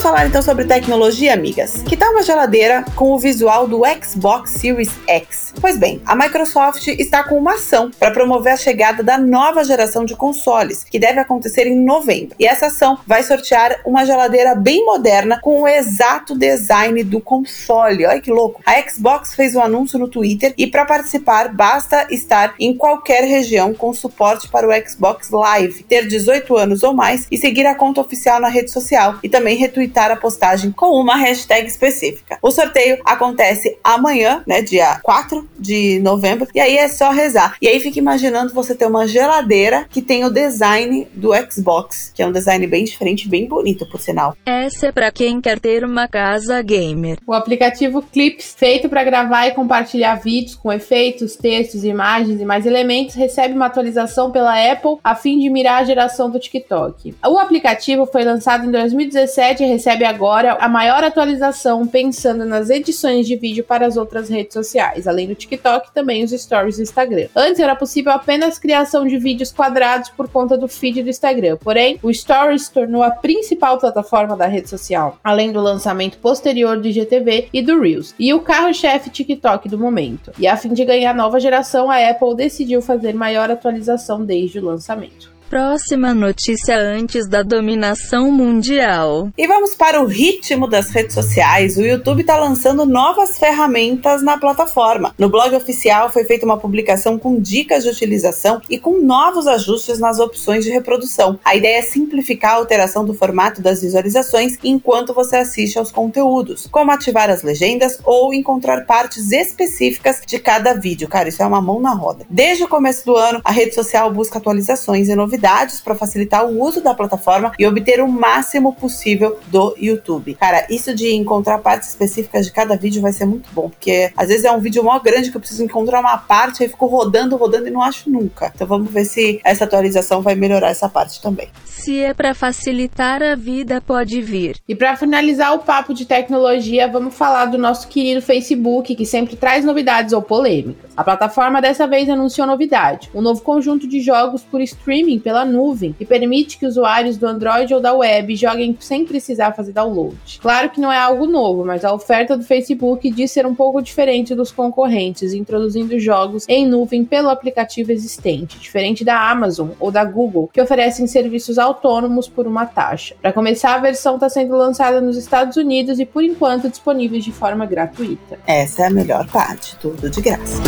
falar 0.09 0.27
então 0.27 0.41
sobre 0.41 0.65
tecnologia, 0.65 1.35
amigas. 1.35 1.83
Que 1.83 1.95
tal 1.95 2.13
uma 2.13 2.23
geladeira 2.23 2.83
com 2.97 3.13
o 3.13 3.19
visual 3.19 3.69
do 3.69 3.83
Xbox 4.03 4.53
Series 4.53 4.91
X? 5.07 5.53
Pois 5.61 5.77
bem, 5.77 6.01
a 6.07 6.17
Microsoft 6.17 6.87
está 6.87 7.23
com 7.23 7.37
uma 7.37 7.57
ação 7.57 7.91
para 7.91 8.11
promover 8.11 8.55
a 8.55 8.57
chegada 8.57 9.03
da 9.03 9.19
nova 9.19 9.63
geração 9.65 10.07
de 10.07 10.17
consoles, 10.17 10.83
que 10.83 10.99
deve 10.99 11.21
acontecer 11.21 11.67
em 11.67 11.79
novembro. 11.79 12.35
E 12.39 12.47
essa 12.47 12.69
ação 12.69 12.99
vai 13.07 13.23
sortear 13.23 13.83
uma 13.85 14.07
geladeira 14.07 14.55
bem 14.55 14.83
moderna 14.83 15.41
com 15.43 15.61
o 15.61 15.69
exato 15.69 16.35
design 16.35 17.05
do 17.05 17.21
console. 17.21 18.07
Olha 18.07 18.21
que 18.23 18.31
louco! 18.31 18.63
A 18.65 18.81
Xbox 18.89 19.35
fez 19.35 19.55
um 19.55 19.61
anúncio 19.61 19.99
no 19.99 20.09
Twitter 20.09 20.55
e 20.57 20.67
para 20.67 20.87
participar 20.87 21.55
basta 21.55 22.07
estar 22.09 22.55
em 22.59 22.75
qualquer 22.75 23.25
região 23.25 23.75
com 23.75 23.93
suporte 23.93 24.49
para 24.49 24.67
o 24.67 24.89
Xbox 24.89 25.29
Live, 25.29 25.83
ter 25.83 26.09
18 26.09 26.57
anos 26.57 26.83
ou 26.83 26.95
mais 26.95 27.27
e 27.31 27.37
seguir 27.37 27.67
a 27.67 27.75
conta 27.75 28.01
oficial 28.01 28.41
na 28.41 28.49
rede 28.49 28.71
social 28.71 29.19
e 29.23 29.29
também 29.29 29.55
retweetar 29.55 29.98
a 30.07 30.17
postagem 30.17 30.71
com 30.71 31.01
uma 31.01 31.17
hashtag 31.17 31.67
específica. 31.67 32.39
O 32.41 32.51
sorteio 32.51 32.99
acontece 33.05 33.77
amanhã, 33.83 34.43
né, 34.47 34.63
dia 34.63 35.01
4 35.03 35.49
de 35.59 35.99
novembro, 36.01 36.47
e 36.55 36.61
aí 36.61 36.77
é 36.77 36.89
só 36.89 37.11
rezar. 37.11 37.57
E 37.61 37.67
aí 37.67 37.81
fica 37.81 37.99
imaginando 37.99 38.55
você 38.55 38.75
ter 38.75 38.87
uma 38.87 39.07
geladeira 39.09 39.87
que 39.91 40.01
tem 40.01 40.25
o 40.25 40.31
design 40.31 41.09
do 41.13 41.31
Xbox, 41.51 42.13
que 42.15 42.23
é 42.23 42.27
um 42.27 42.33
design 42.33 42.65
bem 42.67 42.85
diferente, 42.85 43.29
bem 43.29 43.47
bonito, 43.47 43.89
por 43.91 44.01
sinal. 44.01 44.37
Essa 44.47 44.87
é 44.87 44.93
para 44.93 45.11
quem 45.11 45.41
quer 45.41 45.59
ter 45.59 45.85
uma 45.85 46.07
casa 46.07 46.63
gamer. 46.63 47.19
O 47.27 47.33
aplicativo 47.33 48.01
Clips, 48.03 48.55
feito 48.57 48.89
para 48.89 49.03
gravar 49.03 49.47
e 49.49 49.53
compartilhar 49.53 50.15
vídeos 50.17 50.55
com 50.55 50.73
efeitos, 50.73 51.37
textos, 51.37 51.85
imagens 51.85 52.41
e 52.41 52.45
mais 52.45 52.65
elementos, 52.67 53.15
recebe 53.15 53.55
uma 53.55 53.67
atualização 53.67 54.31
pela 54.31 54.55
Apple 54.73 54.99
a 55.03 55.15
fim 55.15 55.39
de 55.39 55.51
mirar 55.51 55.83
a 55.83 55.85
geração 55.85 56.31
do 56.31 56.39
TikTok. 56.39 57.15
O 57.27 57.39
aplicativo 57.39 58.07
foi 58.07 58.25
lançado 58.25 58.67
em 58.67 58.71
2017 58.71 59.65
recebe 59.65 59.88
agora 59.91 60.57
a 60.61 60.69
maior 60.69 61.03
atualização 61.03 61.87
pensando 61.87 62.45
nas 62.45 62.71
edições 62.71 63.27
de 63.27 63.37
vídeo 63.37 63.65
para 63.65 63.87
as 63.87 63.97
outras 63.97 64.29
redes 64.29 64.55
sociais, 64.55 65.07
além 65.07 65.27
do 65.27 65.35
TikTok 65.35 65.93
também 65.93 66.25
os 66.25 66.31
stories 66.31 66.77
do 66.77 66.83
Instagram. 66.83 67.29
Antes 67.35 67.61
era 67.61 67.75
possível 67.75 68.13
apenas 68.13 68.59
criação 68.59 69.07
de 69.07 69.19
vídeos 69.19 69.53
quadrados 69.53 70.11
por 70.11 70.29
conta 70.29 70.57
do 70.57 70.69
feed 70.69 71.03
do 71.03 71.11
Instagram, 71.11 71.57
porém 71.57 71.99
o 72.03 72.13
Stories 72.13 72.69
tornou 72.69 73.03
a 73.03 73.11
principal 73.11 73.79
plataforma 73.79 74.37
da 74.37 74.47
rede 74.47 74.69
social, 74.69 75.19
além 75.23 75.53
do 75.53 75.61
lançamento 75.61 76.19
posterior 76.19 76.79
do 76.79 76.89
IGTV 76.89 77.49
e 77.53 77.63
do 77.63 77.81
Reels, 77.81 78.15
e 78.19 78.35
o 78.35 78.41
carro-chefe 78.41 79.11
TikTok 79.11 79.69
do 79.69 79.79
momento. 79.79 80.33
E 80.39 80.47
a 80.47 80.57
fim 80.57 80.73
de 80.73 80.85
ganhar 80.85 81.15
nova 81.15 81.41
geração, 81.41 81.91
a 81.91 82.09
Apple 82.09 82.35
decidiu 82.35 82.83
fazer 82.83 83.15
maior 83.15 83.51
atualização 83.51 84.25
desde 84.25 84.59
o 84.59 84.65
lançamento. 84.65 85.38
Próxima 85.49 86.13
notícia 86.13 86.79
antes 86.79 87.27
da 87.27 87.43
dominação 87.43 88.31
mundial. 88.31 89.31
E 89.37 89.47
vamos 89.47 89.75
para 89.75 89.99
o 89.99 90.05
ritmo 90.05 90.69
das 90.69 90.91
redes 90.91 91.15
sociais. 91.15 91.79
O 91.79 91.81
YouTube 91.81 92.21
está 92.21 92.37
lançando 92.37 92.85
novas 92.85 93.39
ferramentas 93.39 94.23
na 94.23 94.37
plataforma. 94.37 95.15
No 95.17 95.31
blog 95.31 95.57
oficial 95.57 96.11
foi 96.11 96.25
feita 96.25 96.45
uma 96.45 96.59
publicação 96.59 97.19
com 97.19 97.41
dicas 97.41 97.83
de 97.83 97.89
utilização 97.89 98.61
e 98.69 98.79
com 98.79 99.01
novos 99.01 99.47
ajustes 99.47 99.99
nas 99.99 100.19
opções 100.19 100.67
de 100.67 100.71
reprodução. 100.71 101.41
A 101.43 101.57
ideia 101.57 101.79
é 101.79 101.83
simplificar 101.83 102.53
a 102.53 102.57
alteração 102.57 103.03
do 103.03 103.15
formato 103.15 103.63
das 103.63 103.81
visualizações 103.81 104.59
enquanto 104.63 105.15
você 105.15 105.37
assiste 105.37 105.79
aos 105.79 105.91
conteúdos, 105.91 106.69
como 106.71 106.91
ativar 106.91 107.31
as 107.31 107.43
legendas 107.43 107.99
ou 108.05 108.35
encontrar 108.35 108.85
partes 108.85 109.33
específicas 109.33 110.21
de 110.27 110.39
cada 110.39 110.75
vídeo. 110.75 111.09
Cara, 111.09 111.31
isso 111.31 111.43
é 111.43 111.47
uma 111.47 111.63
mão 111.63 111.81
na 111.81 111.95
roda. 111.95 112.27
Desde 112.29 112.65
o 112.65 112.69
começo 112.69 113.07
do 113.07 113.17
ano, 113.17 113.41
a 113.43 113.51
rede 113.51 113.75
social 113.75 114.13
busca 114.13 114.37
atualizações 114.37 115.09
e 115.09 115.15
novidades 115.15 115.38
novidades 115.39 115.81
para 115.81 115.95
facilitar 115.95 116.45
o 116.45 116.61
uso 116.61 116.81
da 116.81 116.93
plataforma 116.93 117.53
e 117.59 117.67
obter 117.67 118.01
o 118.01 118.09
máximo 118.09 118.75
possível 118.75 119.39
do 119.47 119.75
YouTube. 119.79 120.35
Cara, 120.35 120.67
isso 120.69 120.95
de 120.95 121.15
encontrar 121.15 121.59
partes 121.59 121.89
específicas 121.89 122.47
de 122.47 122.53
cada 122.53 122.77
vídeo 122.77 123.01
vai 123.01 123.13
ser 123.13 123.25
muito 123.25 123.49
bom, 123.53 123.71
porque 123.71 124.13
às 124.17 124.29
vezes 124.29 124.45
é 124.45 124.51
um 124.51 124.59
vídeo 124.59 124.83
mó 124.83 124.99
grande 124.99 125.31
que 125.31 125.37
eu 125.37 125.41
preciso 125.41 125.63
encontrar 125.63 126.01
uma 126.01 126.19
parte 126.19 126.65
e 126.65 126.69
fico 126.69 126.87
rodando, 126.87 127.37
rodando 127.37 127.69
e 127.69 127.71
não 127.71 127.83
acho 127.83 128.11
nunca. 128.11 128.53
Então 128.55 128.67
vamos 128.67 128.91
ver 128.91 129.05
se 129.05 129.41
essa 129.45 129.65
atualização 129.65 130.21
vai 130.21 130.35
melhorar 130.35 130.71
essa 130.71 130.89
parte 130.89 131.23
também. 131.23 131.49
Se 131.65 132.01
é 132.01 132.13
para 132.13 132.35
facilitar 132.35 133.23
a 133.23 133.37
vida, 133.37 133.81
pode 133.81 134.21
vir. 134.21 134.57
E 134.69 134.75
para 134.75 134.97
finalizar 134.97 135.55
o 135.55 135.61
papo 135.61 135.95
de 135.95 136.05
tecnologia, 136.05 136.89
vamos 136.89 137.15
falar 137.15 137.47
do 137.47 137.57
nosso 137.57 137.87
querido 137.89 138.21
Facebook, 138.21 138.95
que 138.95 139.07
sempre 139.07 139.37
traz 139.37 139.65
novidades 139.65 140.13
ou 140.13 140.21
polêmicas. 140.21 140.91
A 140.97 141.05
plataforma 141.05 141.63
dessa 141.63 141.87
vez 141.87 142.11
anunciou 142.11 142.47
novidade: 142.47 143.09
um 143.15 143.23
novo 143.23 143.41
conjunto 143.43 143.87
de 143.87 144.01
jogos 144.01 144.43
por 144.43 144.61
streaming 144.61 145.21
pela 145.29 145.45
nuvem, 145.45 145.93
que 145.93 146.07
permite 146.07 146.57
que 146.57 146.65
usuários 146.65 147.19
do 147.19 147.27
Android 147.27 147.75
ou 147.75 147.83
da 147.83 147.93
web 147.93 148.35
joguem 148.35 148.75
sem 148.81 149.05
precisar 149.05 149.53
fazer 149.53 149.73
download. 149.73 150.17
Claro 150.41 150.71
que 150.71 150.81
não 150.81 150.91
é 150.91 150.97
algo 150.97 151.27
novo, 151.27 151.67
mas 151.67 151.85
a 151.85 151.93
oferta 151.93 152.35
do 152.35 152.43
Facebook 152.43 153.11
diz 153.11 153.31
ser 153.31 153.45
um 153.45 153.55
pouco 153.55 153.83
diferente 153.83 154.35
dos 154.35 154.51
concorrentes, 154.51 155.35
introduzindo 155.35 155.99
jogos 155.99 156.47
em 156.49 156.67
nuvem 156.67 157.05
pelo 157.05 157.29
aplicativo 157.29 157.93
existente, 157.93 158.59
diferente 158.59 159.05
da 159.05 159.31
Amazon 159.31 159.69
ou 159.79 159.91
da 159.91 160.03
Google, 160.03 160.49
que 160.51 160.63
oferecem 160.63 161.07
serviços 161.07 161.59
autônomos 161.59 162.27
por 162.27 162.47
uma 162.47 162.65
taxa. 162.65 163.15
Para 163.21 163.31
começar, 163.31 163.75
a 163.75 163.79
versão 163.81 164.15
está 164.15 164.31
sendo 164.31 164.57
lançada 164.57 164.99
nos 164.99 165.19
Estados 165.19 165.59
Unidos 165.59 166.01
e, 166.01 166.07
por 166.07 166.25
enquanto, 166.25 166.71
disponível 166.71 167.21
de 167.21 167.33
forma 167.33 167.67
gratuita. 167.67 168.39
Essa 168.47 168.85
é 168.85 168.87
a 168.87 168.91
melhor 168.91 169.27
parte, 169.27 169.77
tudo 169.77 170.09
de 170.09 170.23
graça. 170.23 170.63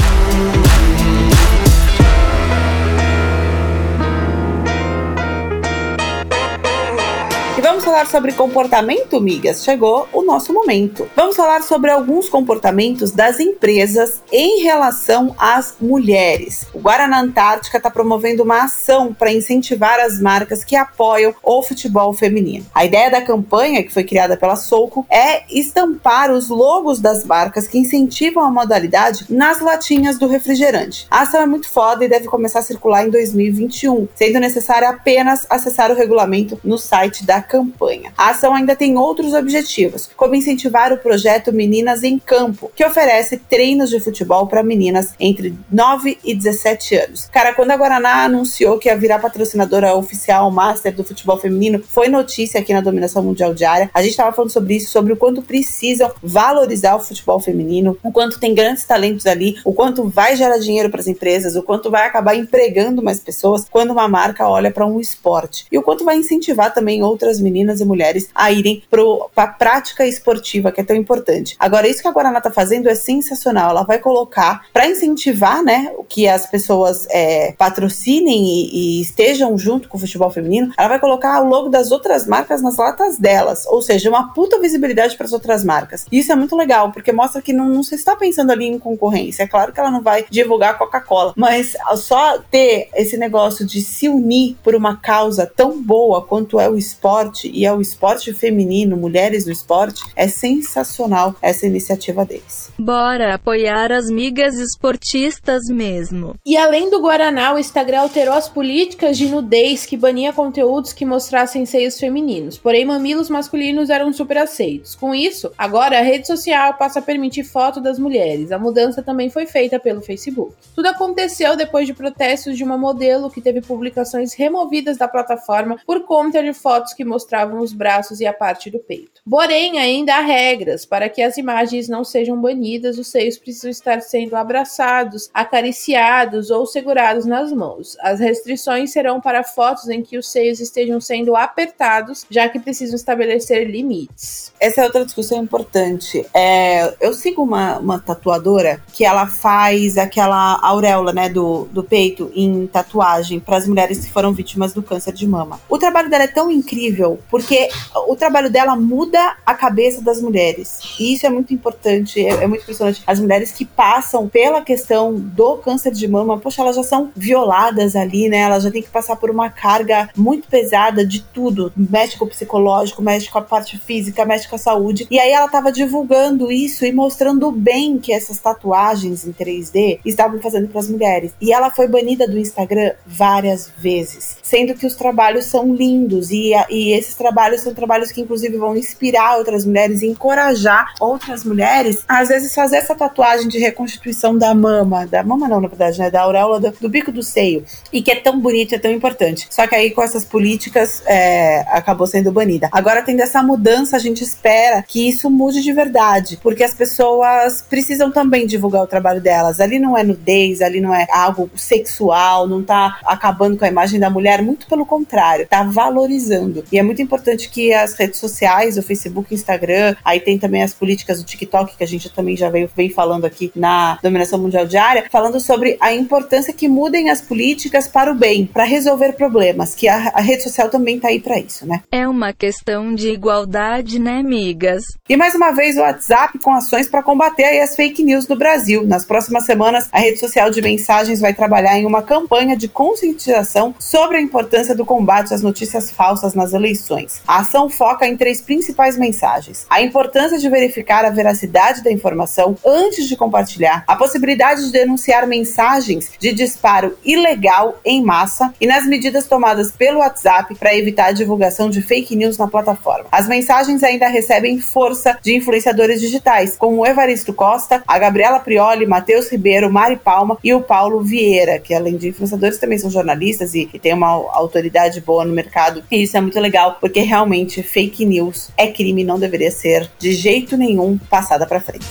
Falar 7.90 8.06
sobre 8.06 8.32
comportamento, 8.32 9.20
migas? 9.20 9.64
Chegou 9.64 10.06
o 10.12 10.22
nosso 10.22 10.52
momento. 10.52 11.10
Vamos 11.16 11.34
falar 11.34 11.60
sobre 11.64 11.90
alguns 11.90 12.28
comportamentos 12.28 13.10
das 13.10 13.40
empresas 13.40 14.22
em 14.30 14.62
relação 14.62 15.34
às 15.36 15.74
mulheres. 15.80 16.68
O 16.72 16.78
Guaraná 16.78 17.20
Antártica 17.20 17.78
está 17.78 17.90
promovendo 17.90 18.44
uma 18.44 18.62
ação 18.62 19.12
para 19.12 19.32
incentivar 19.32 19.98
as 19.98 20.20
marcas 20.20 20.62
que 20.62 20.76
apoiam 20.76 21.34
o 21.42 21.62
futebol 21.64 22.12
feminino. 22.12 22.64
A 22.72 22.84
ideia 22.84 23.10
da 23.10 23.22
campanha, 23.22 23.82
que 23.82 23.92
foi 23.92 24.04
criada 24.04 24.36
pela 24.36 24.54
Soco, 24.54 25.04
é 25.10 25.42
estampar 25.50 26.30
os 26.30 26.48
logos 26.48 27.00
das 27.00 27.24
marcas 27.24 27.66
que 27.66 27.76
incentivam 27.76 28.44
a 28.44 28.52
modalidade 28.52 29.26
nas 29.28 29.58
latinhas 29.58 30.16
do 30.16 30.28
refrigerante. 30.28 31.08
A 31.10 31.22
ação 31.22 31.40
é 31.40 31.46
muito 31.46 31.68
foda 31.68 32.04
e 32.04 32.08
deve 32.08 32.28
começar 32.28 32.60
a 32.60 32.62
circular 32.62 33.04
em 33.04 33.10
2021, 33.10 34.06
sendo 34.14 34.38
necessário 34.38 34.86
apenas 34.86 35.44
acessar 35.50 35.90
o 35.90 35.96
regulamento 35.96 36.56
no 36.62 36.78
site 36.78 37.26
da 37.26 37.42
campanha. 37.42 37.79
A 38.16 38.30
ação 38.30 38.54
ainda 38.54 38.76
tem 38.76 38.96
outros 38.96 39.32
objetivos, 39.32 40.10
como 40.16 40.34
incentivar 40.34 40.92
o 40.92 40.98
projeto 40.98 41.52
Meninas 41.52 42.02
em 42.02 42.18
Campo, 42.18 42.70
que 42.74 42.84
oferece 42.84 43.38
treinos 43.38 43.90
de 43.90 44.00
futebol 44.00 44.46
para 44.46 44.62
meninas 44.62 45.14
entre 45.18 45.54
9 45.70 46.18
e 46.24 46.34
17 46.34 46.94
anos. 46.96 47.26
Cara, 47.26 47.54
quando 47.54 47.70
a 47.70 47.76
Guaraná 47.76 48.24
anunciou 48.24 48.78
que 48.78 48.88
ia 48.88 48.96
virar 48.96 49.18
patrocinadora 49.18 49.94
oficial 49.94 50.50
master 50.50 50.94
do 50.94 51.04
futebol 51.04 51.38
feminino, 51.38 51.82
foi 51.82 52.08
notícia 52.08 52.60
aqui 52.60 52.72
na 52.72 52.80
Dominação 52.80 53.22
Mundial 53.22 53.54
Diária. 53.54 53.90
A 53.94 54.02
gente 54.02 54.10
estava 54.10 54.34
falando 54.34 54.50
sobre 54.50 54.76
isso, 54.76 54.90
sobre 54.90 55.12
o 55.12 55.16
quanto 55.16 55.42
precisam 55.42 56.12
valorizar 56.22 56.96
o 56.96 57.00
futebol 57.00 57.40
feminino, 57.40 57.96
o 58.02 58.12
quanto 58.12 58.38
tem 58.38 58.54
grandes 58.54 58.84
talentos 58.84 59.26
ali, 59.26 59.56
o 59.64 59.72
quanto 59.72 60.08
vai 60.08 60.36
gerar 60.36 60.58
dinheiro 60.58 60.90
para 60.90 61.00
as 61.00 61.06
empresas, 61.06 61.56
o 61.56 61.62
quanto 61.62 61.90
vai 61.90 62.06
acabar 62.06 62.34
empregando 62.34 63.02
mais 63.02 63.20
pessoas 63.20 63.66
quando 63.70 63.92
uma 63.92 64.08
marca 64.08 64.48
olha 64.48 64.70
para 64.70 64.86
um 64.86 65.00
esporte 65.00 65.66
e 65.70 65.78
o 65.78 65.82
quanto 65.82 66.04
vai 66.04 66.16
incentivar 66.16 66.74
também 66.74 67.02
outras 67.02 67.40
meninas 67.40 67.69
e 67.78 67.84
mulheres 67.84 68.30
a 68.34 68.50
irem 68.50 68.82
para 68.90 69.44
a 69.44 69.46
prática 69.46 70.06
esportiva, 70.06 70.72
que 70.72 70.80
é 70.80 70.84
tão 70.84 70.96
importante. 70.96 71.54
Agora, 71.58 71.86
isso 71.86 72.00
que 72.00 72.08
a 72.08 72.10
Guaraná 72.10 72.38
está 72.38 72.50
fazendo 72.50 72.88
é 72.88 72.94
sensacional. 72.94 73.70
Ela 73.70 73.82
vai 73.82 73.98
colocar, 73.98 74.62
para 74.72 74.88
incentivar 74.88 75.62
né, 75.62 75.92
que 76.08 76.26
as 76.26 76.46
pessoas 76.46 77.06
é, 77.10 77.52
patrocinem 77.52 78.44
e, 78.44 78.98
e, 78.98 79.00
estejam 79.02 79.56
junto 79.58 79.88
com 79.88 79.96
o 79.96 80.00
futebol 80.00 80.30
feminino, 80.30 80.72
ela 80.76 80.88
vai 80.88 80.98
colocar 80.98 81.40
o 81.42 81.48
logo 81.48 81.68
das 81.68 81.92
outras 81.92 82.26
marcas 82.26 82.62
nas 82.62 82.76
latas 82.76 83.18
delas. 83.18 83.66
Ou 83.66 83.82
seja, 83.82 84.08
uma 84.08 84.32
puta 84.32 84.58
visibilidade 84.58 85.16
para 85.16 85.26
as 85.26 85.32
outras 85.32 85.64
marcas. 85.64 86.06
E 86.10 86.18
isso 86.18 86.32
é 86.32 86.34
muito 86.34 86.56
legal, 86.56 86.90
porque 86.90 87.12
mostra 87.12 87.42
que 87.42 87.52
não, 87.52 87.68
não 87.68 87.82
se 87.82 87.94
está 87.94 88.16
pensando 88.16 88.50
ali 88.50 88.64
em 88.64 88.78
concorrência. 88.78 89.42
É 89.42 89.46
claro 89.46 89.72
que 89.72 89.80
ela 89.80 89.90
não 89.90 90.02
vai 90.02 90.24
divulgar 90.30 90.78
Coca-Cola, 90.78 91.34
mas 91.36 91.76
só 91.96 92.38
ter 92.50 92.88
esse 92.94 93.16
negócio 93.16 93.66
de 93.66 93.82
se 93.82 94.08
unir 94.08 94.56
por 94.62 94.74
uma 94.74 94.96
causa 94.96 95.46
tão 95.46 95.80
boa 95.82 96.22
quanto 96.22 96.58
é 96.58 96.68
o 96.68 96.76
esporte 96.76 97.49
esporte 97.50 97.52
e 97.52 97.66
ao 97.66 97.80
esporte 97.80 98.32
feminino, 98.32 98.96
mulheres 98.96 99.46
no 99.46 99.52
esporte, 99.52 100.02
é 100.14 100.28
sensacional 100.28 101.34
essa 101.42 101.66
iniciativa 101.66 102.24
deles. 102.24 102.70
Bora 102.78 103.34
apoiar 103.34 103.92
as 103.92 104.08
migas 104.08 104.54
esportistas 104.54 105.66
mesmo. 105.68 106.34
E 106.46 106.56
além 106.56 106.90
do 106.90 107.00
Guaraná, 107.00 107.54
o 107.54 107.58
Instagram 107.58 108.00
alterou 108.00 108.34
as 108.34 108.48
políticas 108.48 109.18
de 109.18 109.26
nudez 109.26 109.84
que 109.86 109.96
bania 109.96 110.32
conteúdos 110.32 110.92
que 110.92 111.04
mostrassem 111.04 111.66
seios 111.66 111.98
femininos, 111.98 112.56
porém 112.56 112.84
mamilos 112.84 113.28
masculinos 113.28 113.90
eram 113.90 114.12
super 114.12 114.38
aceitos. 114.38 114.94
Com 114.94 115.14
isso, 115.14 115.50
agora 115.58 115.98
a 115.98 116.02
rede 116.02 116.26
social 116.26 116.74
passa 116.74 117.00
a 117.00 117.02
permitir 117.02 117.44
foto 117.44 117.80
das 117.80 117.98
mulheres. 117.98 118.52
A 118.52 118.58
mudança 118.58 119.02
também 119.02 119.30
foi 119.30 119.46
feita 119.46 119.78
pelo 119.78 120.00
Facebook. 120.00 120.54
Tudo 120.74 120.86
aconteceu 120.86 121.56
depois 121.56 121.86
de 121.86 121.94
protestos 121.94 122.56
de 122.56 122.64
uma 122.64 122.78
modelo 122.78 123.30
que 123.30 123.40
teve 123.40 123.60
publicações 123.60 124.34
removidas 124.34 124.96
da 124.96 125.08
plataforma 125.08 125.78
por 125.86 126.04
conta 126.04 126.42
de 126.42 126.52
fotos 126.52 126.92
que 126.92 127.04
mostravam 127.04 127.39
os 127.46 127.72
braços 127.72 128.20
e 128.20 128.26
a 128.26 128.32
parte 128.32 128.70
do 128.70 128.78
peito. 128.78 129.20
Porém, 129.28 129.78
ainda 129.78 130.16
há 130.16 130.20
regras 130.20 130.84
para 130.84 131.08
que 131.08 131.22
as 131.22 131.36
imagens 131.36 131.88
não 131.88 132.04
sejam 132.04 132.40
banidas, 132.40 132.98
os 132.98 133.08
seios 133.08 133.38
precisam 133.38 133.70
estar 133.70 134.00
sendo 134.00 134.34
abraçados, 134.36 135.30
acariciados 135.32 136.50
ou 136.50 136.66
segurados 136.66 137.24
nas 137.24 137.52
mãos. 137.52 137.96
As 138.00 138.20
restrições 138.20 138.90
serão 138.92 139.20
para 139.20 139.44
fotos 139.44 139.88
em 139.88 140.02
que 140.02 140.18
os 140.18 140.30
seios 140.30 140.60
estejam 140.60 141.00
sendo 141.00 141.36
apertados, 141.36 142.26
já 142.30 142.48
que 142.48 142.58
precisam 142.58 142.96
estabelecer 142.96 143.68
limites. 143.68 144.52
Essa 144.58 144.82
é 144.82 144.84
outra 144.84 145.04
discussão 145.04 145.42
importante. 145.42 146.26
É, 146.34 146.94
eu 147.00 147.12
sigo 147.14 147.42
uma, 147.42 147.78
uma 147.78 147.98
tatuadora 147.98 148.82
que 148.92 149.04
ela 149.04 149.26
faz 149.26 149.96
aquela 149.96 150.58
auréola 150.62 151.12
né, 151.12 151.28
do, 151.28 151.64
do 151.70 151.82
peito 151.82 152.30
em 152.34 152.66
tatuagem 152.66 153.40
para 153.40 153.56
as 153.56 153.66
mulheres 153.66 154.04
que 154.04 154.12
foram 154.12 154.32
vítimas 154.32 154.72
do 154.72 154.82
câncer 154.82 155.12
de 155.12 155.26
mama. 155.26 155.60
O 155.68 155.78
trabalho 155.78 156.10
dela 156.10 156.24
é 156.24 156.28
tão 156.28 156.50
incrível 156.50 157.18
porque 157.30 157.68
o 158.08 158.16
trabalho 158.16 158.50
dela 158.50 158.76
muda 158.76 159.36
a 159.44 159.54
cabeça 159.54 160.02
das 160.02 160.20
mulheres. 160.20 160.80
E 160.98 161.14
isso 161.14 161.26
é 161.26 161.30
muito 161.30 161.54
importante, 161.54 162.24
é, 162.24 162.30
é 162.30 162.46
muito 162.46 162.62
impressionante. 162.62 163.02
As 163.06 163.20
mulheres 163.20 163.52
que 163.52 163.64
passam 163.64 164.28
pela 164.28 164.62
questão 164.62 165.14
do 165.14 165.56
câncer 165.58 165.92
de 165.92 166.06
mama, 166.08 166.38
poxa, 166.38 166.62
elas 166.62 166.76
já 166.76 166.82
são 166.82 167.10
violadas 167.14 167.94
ali, 167.94 168.28
né? 168.28 168.38
Elas 168.38 168.64
já 168.64 168.70
têm 168.70 168.82
que 168.82 168.88
passar 168.90 169.16
por 169.16 169.30
uma 169.30 169.50
carga 169.50 170.08
muito 170.16 170.48
pesada 170.48 171.06
de 171.06 171.22
tudo: 171.22 171.72
médico 171.76 172.26
psicológico, 172.26 173.02
médico 173.02 173.38
a 173.38 173.42
parte 173.42 173.78
física, 173.78 174.24
médico 174.24 174.54
a 174.54 174.58
saúde. 174.58 175.06
E 175.10 175.18
aí 175.18 175.30
ela 175.30 175.46
estava 175.46 175.70
divulgando 175.70 176.50
isso 176.50 176.84
e 176.84 176.92
mostrando 176.92 177.48
o 177.48 177.52
bem 177.52 177.98
que 177.98 178.12
essas 178.12 178.38
tatuagens 178.38 179.26
em 179.26 179.32
3D 179.32 180.00
estavam 180.04 180.40
fazendo 180.40 180.68
para 180.68 180.80
as 180.80 180.88
mulheres. 180.88 181.32
E 181.40 181.52
ela 181.52 181.70
foi 181.70 181.86
banida 181.86 182.26
do 182.26 182.38
Instagram 182.38 182.92
várias 183.06 183.72
vezes, 183.78 184.36
sendo 184.42 184.74
que 184.74 184.86
os 184.86 184.94
trabalhos 184.94 185.46
são 185.46 185.74
lindos 185.74 186.30
e, 186.30 186.52
e 186.70 186.92
esses 186.92 187.14
trabalhos 187.20 187.60
são 187.60 187.74
trabalhos 187.74 188.10
que 188.10 188.22
inclusive 188.22 188.56
vão 188.56 188.74
inspirar 188.74 189.36
outras 189.36 189.66
mulheres 189.66 190.00
e 190.00 190.06
encorajar 190.06 190.94
outras 190.98 191.44
mulheres 191.44 192.02
às 192.08 192.28
vezes 192.28 192.54
fazer 192.54 192.76
essa 192.76 192.94
tatuagem 192.94 193.46
de 193.46 193.58
reconstituição 193.58 194.36
da 194.38 194.54
mama, 194.54 195.06
da 195.06 195.22
mama 195.22 195.46
não, 195.46 195.60
na 195.60 195.68
verdade, 195.68 195.98
né, 195.98 196.10
da 196.10 196.22
auréola 196.22 196.58
do, 196.58 196.70
do 196.80 196.88
bico 196.88 197.12
do 197.12 197.22
seio, 197.22 197.64
e 197.92 198.00
que 198.00 198.10
é 198.10 198.16
tão 198.16 198.40
bonito, 198.40 198.74
é 198.74 198.78
tão 198.78 198.90
importante. 198.90 199.46
Só 199.50 199.66
que 199.66 199.74
aí 199.74 199.90
com 199.90 200.02
essas 200.02 200.24
políticas 200.24 201.02
é, 201.06 201.60
acabou 201.68 202.06
sendo 202.06 202.32
banida. 202.32 202.68
Agora 202.72 203.02
tendo 203.02 203.20
essa 203.20 203.42
mudança, 203.42 203.96
a 203.96 204.00
gente 204.00 204.24
espera 204.24 204.82
que 204.82 205.08
isso 205.08 205.28
mude 205.28 205.62
de 205.62 205.72
verdade, 205.72 206.38
porque 206.42 206.64
as 206.64 206.72
pessoas 206.72 207.62
precisam 207.68 208.10
também 208.10 208.46
divulgar 208.46 208.82
o 208.82 208.86
trabalho 208.86 209.20
delas. 209.20 209.60
Ali 209.60 209.78
não 209.78 209.96
é 209.96 210.02
nudez, 210.02 210.62
ali 210.62 210.80
não 210.80 210.94
é 210.94 211.06
algo 211.12 211.50
sexual, 211.56 212.46
não 212.46 212.62
tá 212.62 212.98
acabando 213.04 213.56
com 213.56 213.64
a 213.64 213.68
imagem 213.68 214.00
da 214.00 214.08
mulher, 214.08 214.42
muito 214.42 214.66
pelo 214.66 214.86
contrário, 214.86 215.46
tá 215.46 215.62
valorizando. 215.62 216.64
E 216.72 216.78
é 216.78 216.82
muito 216.82 217.02
que 217.50 217.72
as 217.72 217.94
redes 217.94 218.18
sociais, 218.18 218.76
o 218.76 218.82
Facebook, 218.82 219.32
o 219.32 219.34
Instagram, 219.34 219.96
aí 220.04 220.20
tem 220.20 220.38
também 220.38 220.62
as 220.62 220.74
políticas 220.74 221.18
do 221.18 221.24
TikTok, 221.24 221.76
que 221.76 221.84
a 221.84 221.86
gente 221.86 222.10
também 222.10 222.36
já 222.36 222.48
veio, 222.48 222.68
vem 222.74 222.90
falando 222.90 223.24
aqui 223.24 223.50
na 223.54 223.98
Dominação 224.02 224.38
Mundial 224.38 224.66
Diária, 224.66 225.06
falando 225.10 225.40
sobre 225.40 225.76
a 225.80 225.92
importância 225.92 226.52
que 226.52 226.68
mudem 226.68 227.10
as 227.10 227.20
políticas 227.20 227.88
para 227.88 228.12
o 228.12 228.14
bem, 228.14 228.46
para 228.46 228.64
resolver 228.64 229.12
problemas, 229.12 229.74
que 229.74 229.88
a, 229.88 230.12
a 230.14 230.20
rede 230.20 230.42
social 230.42 230.68
também 230.68 230.98
tá 230.98 231.08
aí 231.08 231.20
para 231.20 231.38
isso, 231.38 231.66
né? 231.66 231.82
É 231.90 232.06
uma 232.06 232.32
questão 232.32 232.94
de 232.94 233.10
igualdade, 233.10 233.98
né, 233.98 234.18
amigas? 234.18 234.84
E 235.08 235.16
mais 235.16 235.34
uma 235.34 235.50
vez 235.52 235.76
o 235.76 235.80
WhatsApp 235.80 236.38
com 236.38 236.52
ações 236.52 236.88
para 236.88 237.02
combater 237.02 237.60
as 237.60 237.74
fake 237.74 238.02
news 238.02 238.26
no 238.28 238.36
Brasil. 238.36 238.86
Nas 238.86 239.04
próximas 239.04 239.44
semanas, 239.44 239.88
a 239.92 239.98
rede 239.98 240.18
social 240.18 240.50
de 240.50 240.62
mensagens 240.62 241.20
vai 241.20 241.34
trabalhar 241.34 241.78
em 241.78 241.86
uma 241.86 242.02
campanha 242.02 242.56
de 242.56 242.68
conscientização 242.68 243.74
sobre 243.78 244.16
a 244.16 244.20
importância 244.20 244.74
do 244.74 244.84
combate 244.84 245.34
às 245.34 245.42
notícias 245.42 245.90
falsas 245.90 246.34
nas 246.34 246.52
eleições. 246.52 246.99
A 247.26 247.38
ação 247.38 247.68
foca 247.68 248.06
em 248.06 248.16
três 248.16 248.40
principais 248.40 248.96
mensagens: 248.96 249.66
a 249.68 249.80
importância 249.80 250.38
de 250.38 250.48
verificar 250.48 251.04
a 251.04 251.10
veracidade 251.10 251.82
da 251.82 251.92
informação 251.92 252.56
antes 252.64 253.08
de 253.08 253.16
compartilhar, 253.16 253.84
a 253.86 253.96
possibilidade 253.96 254.66
de 254.66 254.72
denunciar 254.72 255.26
mensagens 255.26 256.10
de 256.18 256.32
disparo 256.32 256.96
ilegal 257.04 257.78
em 257.84 258.02
massa 258.02 258.52
e 258.60 258.66
nas 258.66 258.86
medidas 258.86 259.26
tomadas 259.26 259.70
pelo 259.72 260.00
WhatsApp 260.00 260.54
para 260.54 260.76
evitar 260.76 261.06
a 261.06 261.12
divulgação 261.12 261.70
de 261.70 261.80
fake 261.82 262.16
news 262.16 262.36
na 262.36 262.48
plataforma. 262.48 263.06
As 263.12 263.28
mensagens 263.28 263.82
ainda 263.82 264.08
recebem 264.08 264.58
força 264.58 265.18
de 265.22 265.34
influenciadores 265.34 266.00
digitais, 266.00 266.56
como 266.56 266.78
o 266.78 266.86
Evaristo 266.86 267.32
Costa, 267.32 267.82
a 267.86 267.98
Gabriela 267.98 268.40
Prioli, 268.40 268.86
Matheus 268.86 269.30
Ribeiro, 269.30 269.72
Mari 269.72 269.96
Palma 269.96 270.38
e 270.42 270.52
o 270.52 270.60
Paulo 270.60 271.02
Vieira, 271.02 271.58
que 271.58 271.74
além 271.74 271.96
de 271.96 272.08
influenciadores 272.08 272.58
também 272.58 272.78
são 272.78 272.90
jornalistas 272.90 273.54
e, 273.54 273.68
e 273.72 273.78
têm 273.78 273.94
uma 273.94 274.08
autoridade 274.08 275.00
boa 275.00 275.24
no 275.24 275.32
mercado. 275.32 275.84
E 275.90 276.02
isso 276.02 276.16
é 276.16 276.20
muito 276.20 276.38
legal, 276.40 276.76
porque 276.80 276.89
realmente 276.98 277.62
fake 277.62 278.04
news 278.04 278.50
é 278.56 278.66
crime, 278.66 279.04
não 279.04 279.20
deveria 279.20 279.50
ser 279.52 279.88
de 279.98 280.12
jeito 280.12 280.56
nenhum 280.56 280.98
passada 280.98 281.46
para 281.46 281.60
frente. 281.60 281.86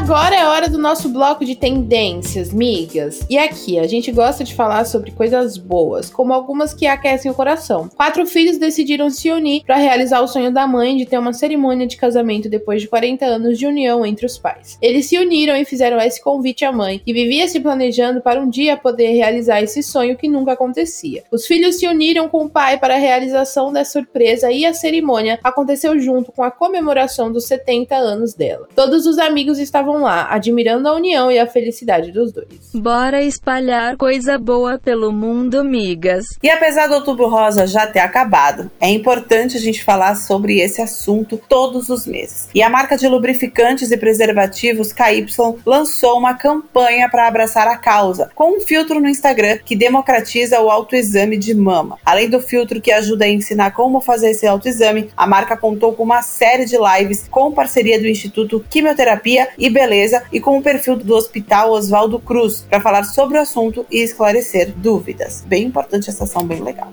Agora 0.00 0.34
é 0.34 0.46
hora 0.46 0.66
do 0.66 0.78
nosso 0.78 1.10
bloco 1.10 1.44
de 1.44 1.54
tendências, 1.54 2.54
migas. 2.54 3.20
E 3.28 3.36
aqui, 3.36 3.78
a 3.78 3.86
gente 3.86 4.10
gosta 4.10 4.42
de 4.42 4.54
falar 4.54 4.86
sobre 4.86 5.10
coisas 5.10 5.58
boas, 5.58 6.08
como 6.08 6.32
algumas 6.32 6.72
que 6.72 6.86
aquecem 6.86 7.30
o 7.30 7.34
coração. 7.34 7.86
Quatro 7.94 8.24
filhos 8.24 8.56
decidiram 8.56 9.10
se 9.10 9.30
unir 9.30 9.62
para 9.62 9.76
realizar 9.76 10.22
o 10.22 10.26
sonho 10.26 10.50
da 10.50 10.66
mãe 10.66 10.96
de 10.96 11.04
ter 11.04 11.18
uma 11.18 11.34
cerimônia 11.34 11.86
de 11.86 11.98
casamento 11.98 12.48
depois 12.48 12.80
de 12.80 12.88
40 12.88 13.26
anos 13.26 13.58
de 13.58 13.66
união 13.66 14.04
entre 14.06 14.24
os 14.24 14.38
pais. 14.38 14.78
Eles 14.80 15.04
se 15.04 15.18
uniram 15.18 15.54
e 15.54 15.66
fizeram 15.66 15.98
esse 15.98 16.22
convite 16.24 16.64
à 16.64 16.72
mãe, 16.72 16.98
que 16.98 17.12
vivia 17.12 17.46
se 17.46 17.60
planejando 17.60 18.22
para 18.22 18.40
um 18.40 18.48
dia 18.48 18.78
poder 18.78 19.12
realizar 19.12 19.60
esse 19.60 19.82
sonho 19.82 20.16
que 20.16 20.28
nunca 20.28 20.52
acontecia. 20.52 21.24
Os 21.30 21.46
filhos 21.46 21.78
se 21.78 21.86
uniram 21.86 22.26
com 22.26 22.46
o 22.46 22.50
pai 22.50 22.78
para 22.78 22.94
a 22.94 22.98
realização 22.98 23.70
da 23.70 23.84
surpresa 23.84 24.50
e 24.50 24.64
a 24.64 24.72
cerimônia 24.72 25.38
aconteceu 25.44 25.98
junto 26.00 26.32
com 26.32 26.42
a 26.42 26.50
comemoração 26.50 27.30
dos 27.30 27.44
70 27.44 27.94
anos 27.94 28.32
dela. 28.32 28.66
Todos 28.74 29.04
os 29.04 29.18
amigos 29.18 29.58
estavam 29.58 29.89
lá, 29.98 30.28
admirando 30.30 30.88
a 30.88 30.94
união 30.94 31.30
e 31.30 31.38
a 31.38 31.46
felicidade 31.46 32.12
dos 32.12 32.32
dois. 32.32 32.70
Bora 32.74 33.22
espalhar 33.22 33.96
coisa 33.96 34.38
boa 34.38 34.78
pelo 34.78 35.12
mundo, 35.12 35.64
migas. 35.64 36.26
E 36.42 36.50
apesar 36.50 36.86
do 36.86 36.94
Outubro 36.94 37.28
Rosa 37.28 37.66
já 37.66 37.86
ter 37.86 38.00
acabado, 38.00 38.70
é 38.80 38.88
importante 38.88 39.56
a 39.56 39.60
gente 39.60 39.82
falar 39.82 40.14
sobre 40.14 40.60
esse 40.60 40.80
assunto 40.80 41.40
todos 41.48 41.88
os 41.88 42.06
meses. 42.06 42.48
E 42.54 42.62
a 42.62 42.68
marca 42.68 42.96
de 42.96 43.08
lubrificantes 43.08 43.90
e 43.90 43.96
preservativos 43.96 44.92
KY 44.92 45.26
lançou 45.64 46.18
uma 46.18 46.34
campanha 46.34 47.08
para 47.08 47.26
abraçar 47.26 47.68
a 47.68 47.76
causa, 47.76 48.30
com 48.34 48.56
um 48.56 48.60
filtro 48.60 49.00
no 49.00 49.08
Instagram 49.08 49.58
que 49.64 49.76
democratiza 49.76 50.60
o 50.60 50.70
autoexame 50.70 51.36
de 51.36 51.54
mama. 51.54 51.98
Além 52.04 52.28
do 52.28 52.40
filtro 52.40 52.80
que 52.80 52.92
ajuda 52.92 53.24
a 53.24 53.28
ensinar 53.28 53.72
como 53.72 54.00
fazer 54.00 54.30
esse 54.30 54.46
autoexame, 54.46 55.10
a 55.16 55.26
marca 55.26 55.56
contou 55.56 55.92
com 55.92 56.02
uma 56.02 56.22
série 56.22 56.64
de 56.64 56.76
lives 56.76 57.26
com 57.30 57.52
parceria 57.52 58.00
do 58.00 58.08
Instituto 58.08 58.64
Quimioterapia 58.68 59.48
e 59.58 59.68
Beleza 59.80 60.24
e 60.30 60.38
com 60.38 60.58
o 60.58 60.62
perfil 60.62 60.94
do 60.94 61.14
Hospital 61.14 61.70
Oswaldo 61.70 62.18
Cruz 62.18 62.60
para 62.68 62.82
falar 62.82 63.02
sobre 63.04 63.38
o 63.38 63.40
assunto 63.40 63.86
e 63.90 64.02
esclarecer 64.02 64.74
dúvidas. 64.76 65.42
Bem 65.46 65.64
importante 65.64 66.10
essa 66.10 66.24
ação, 66.24 66.44
bem 66.44 66.60
legal. 66.60 66.92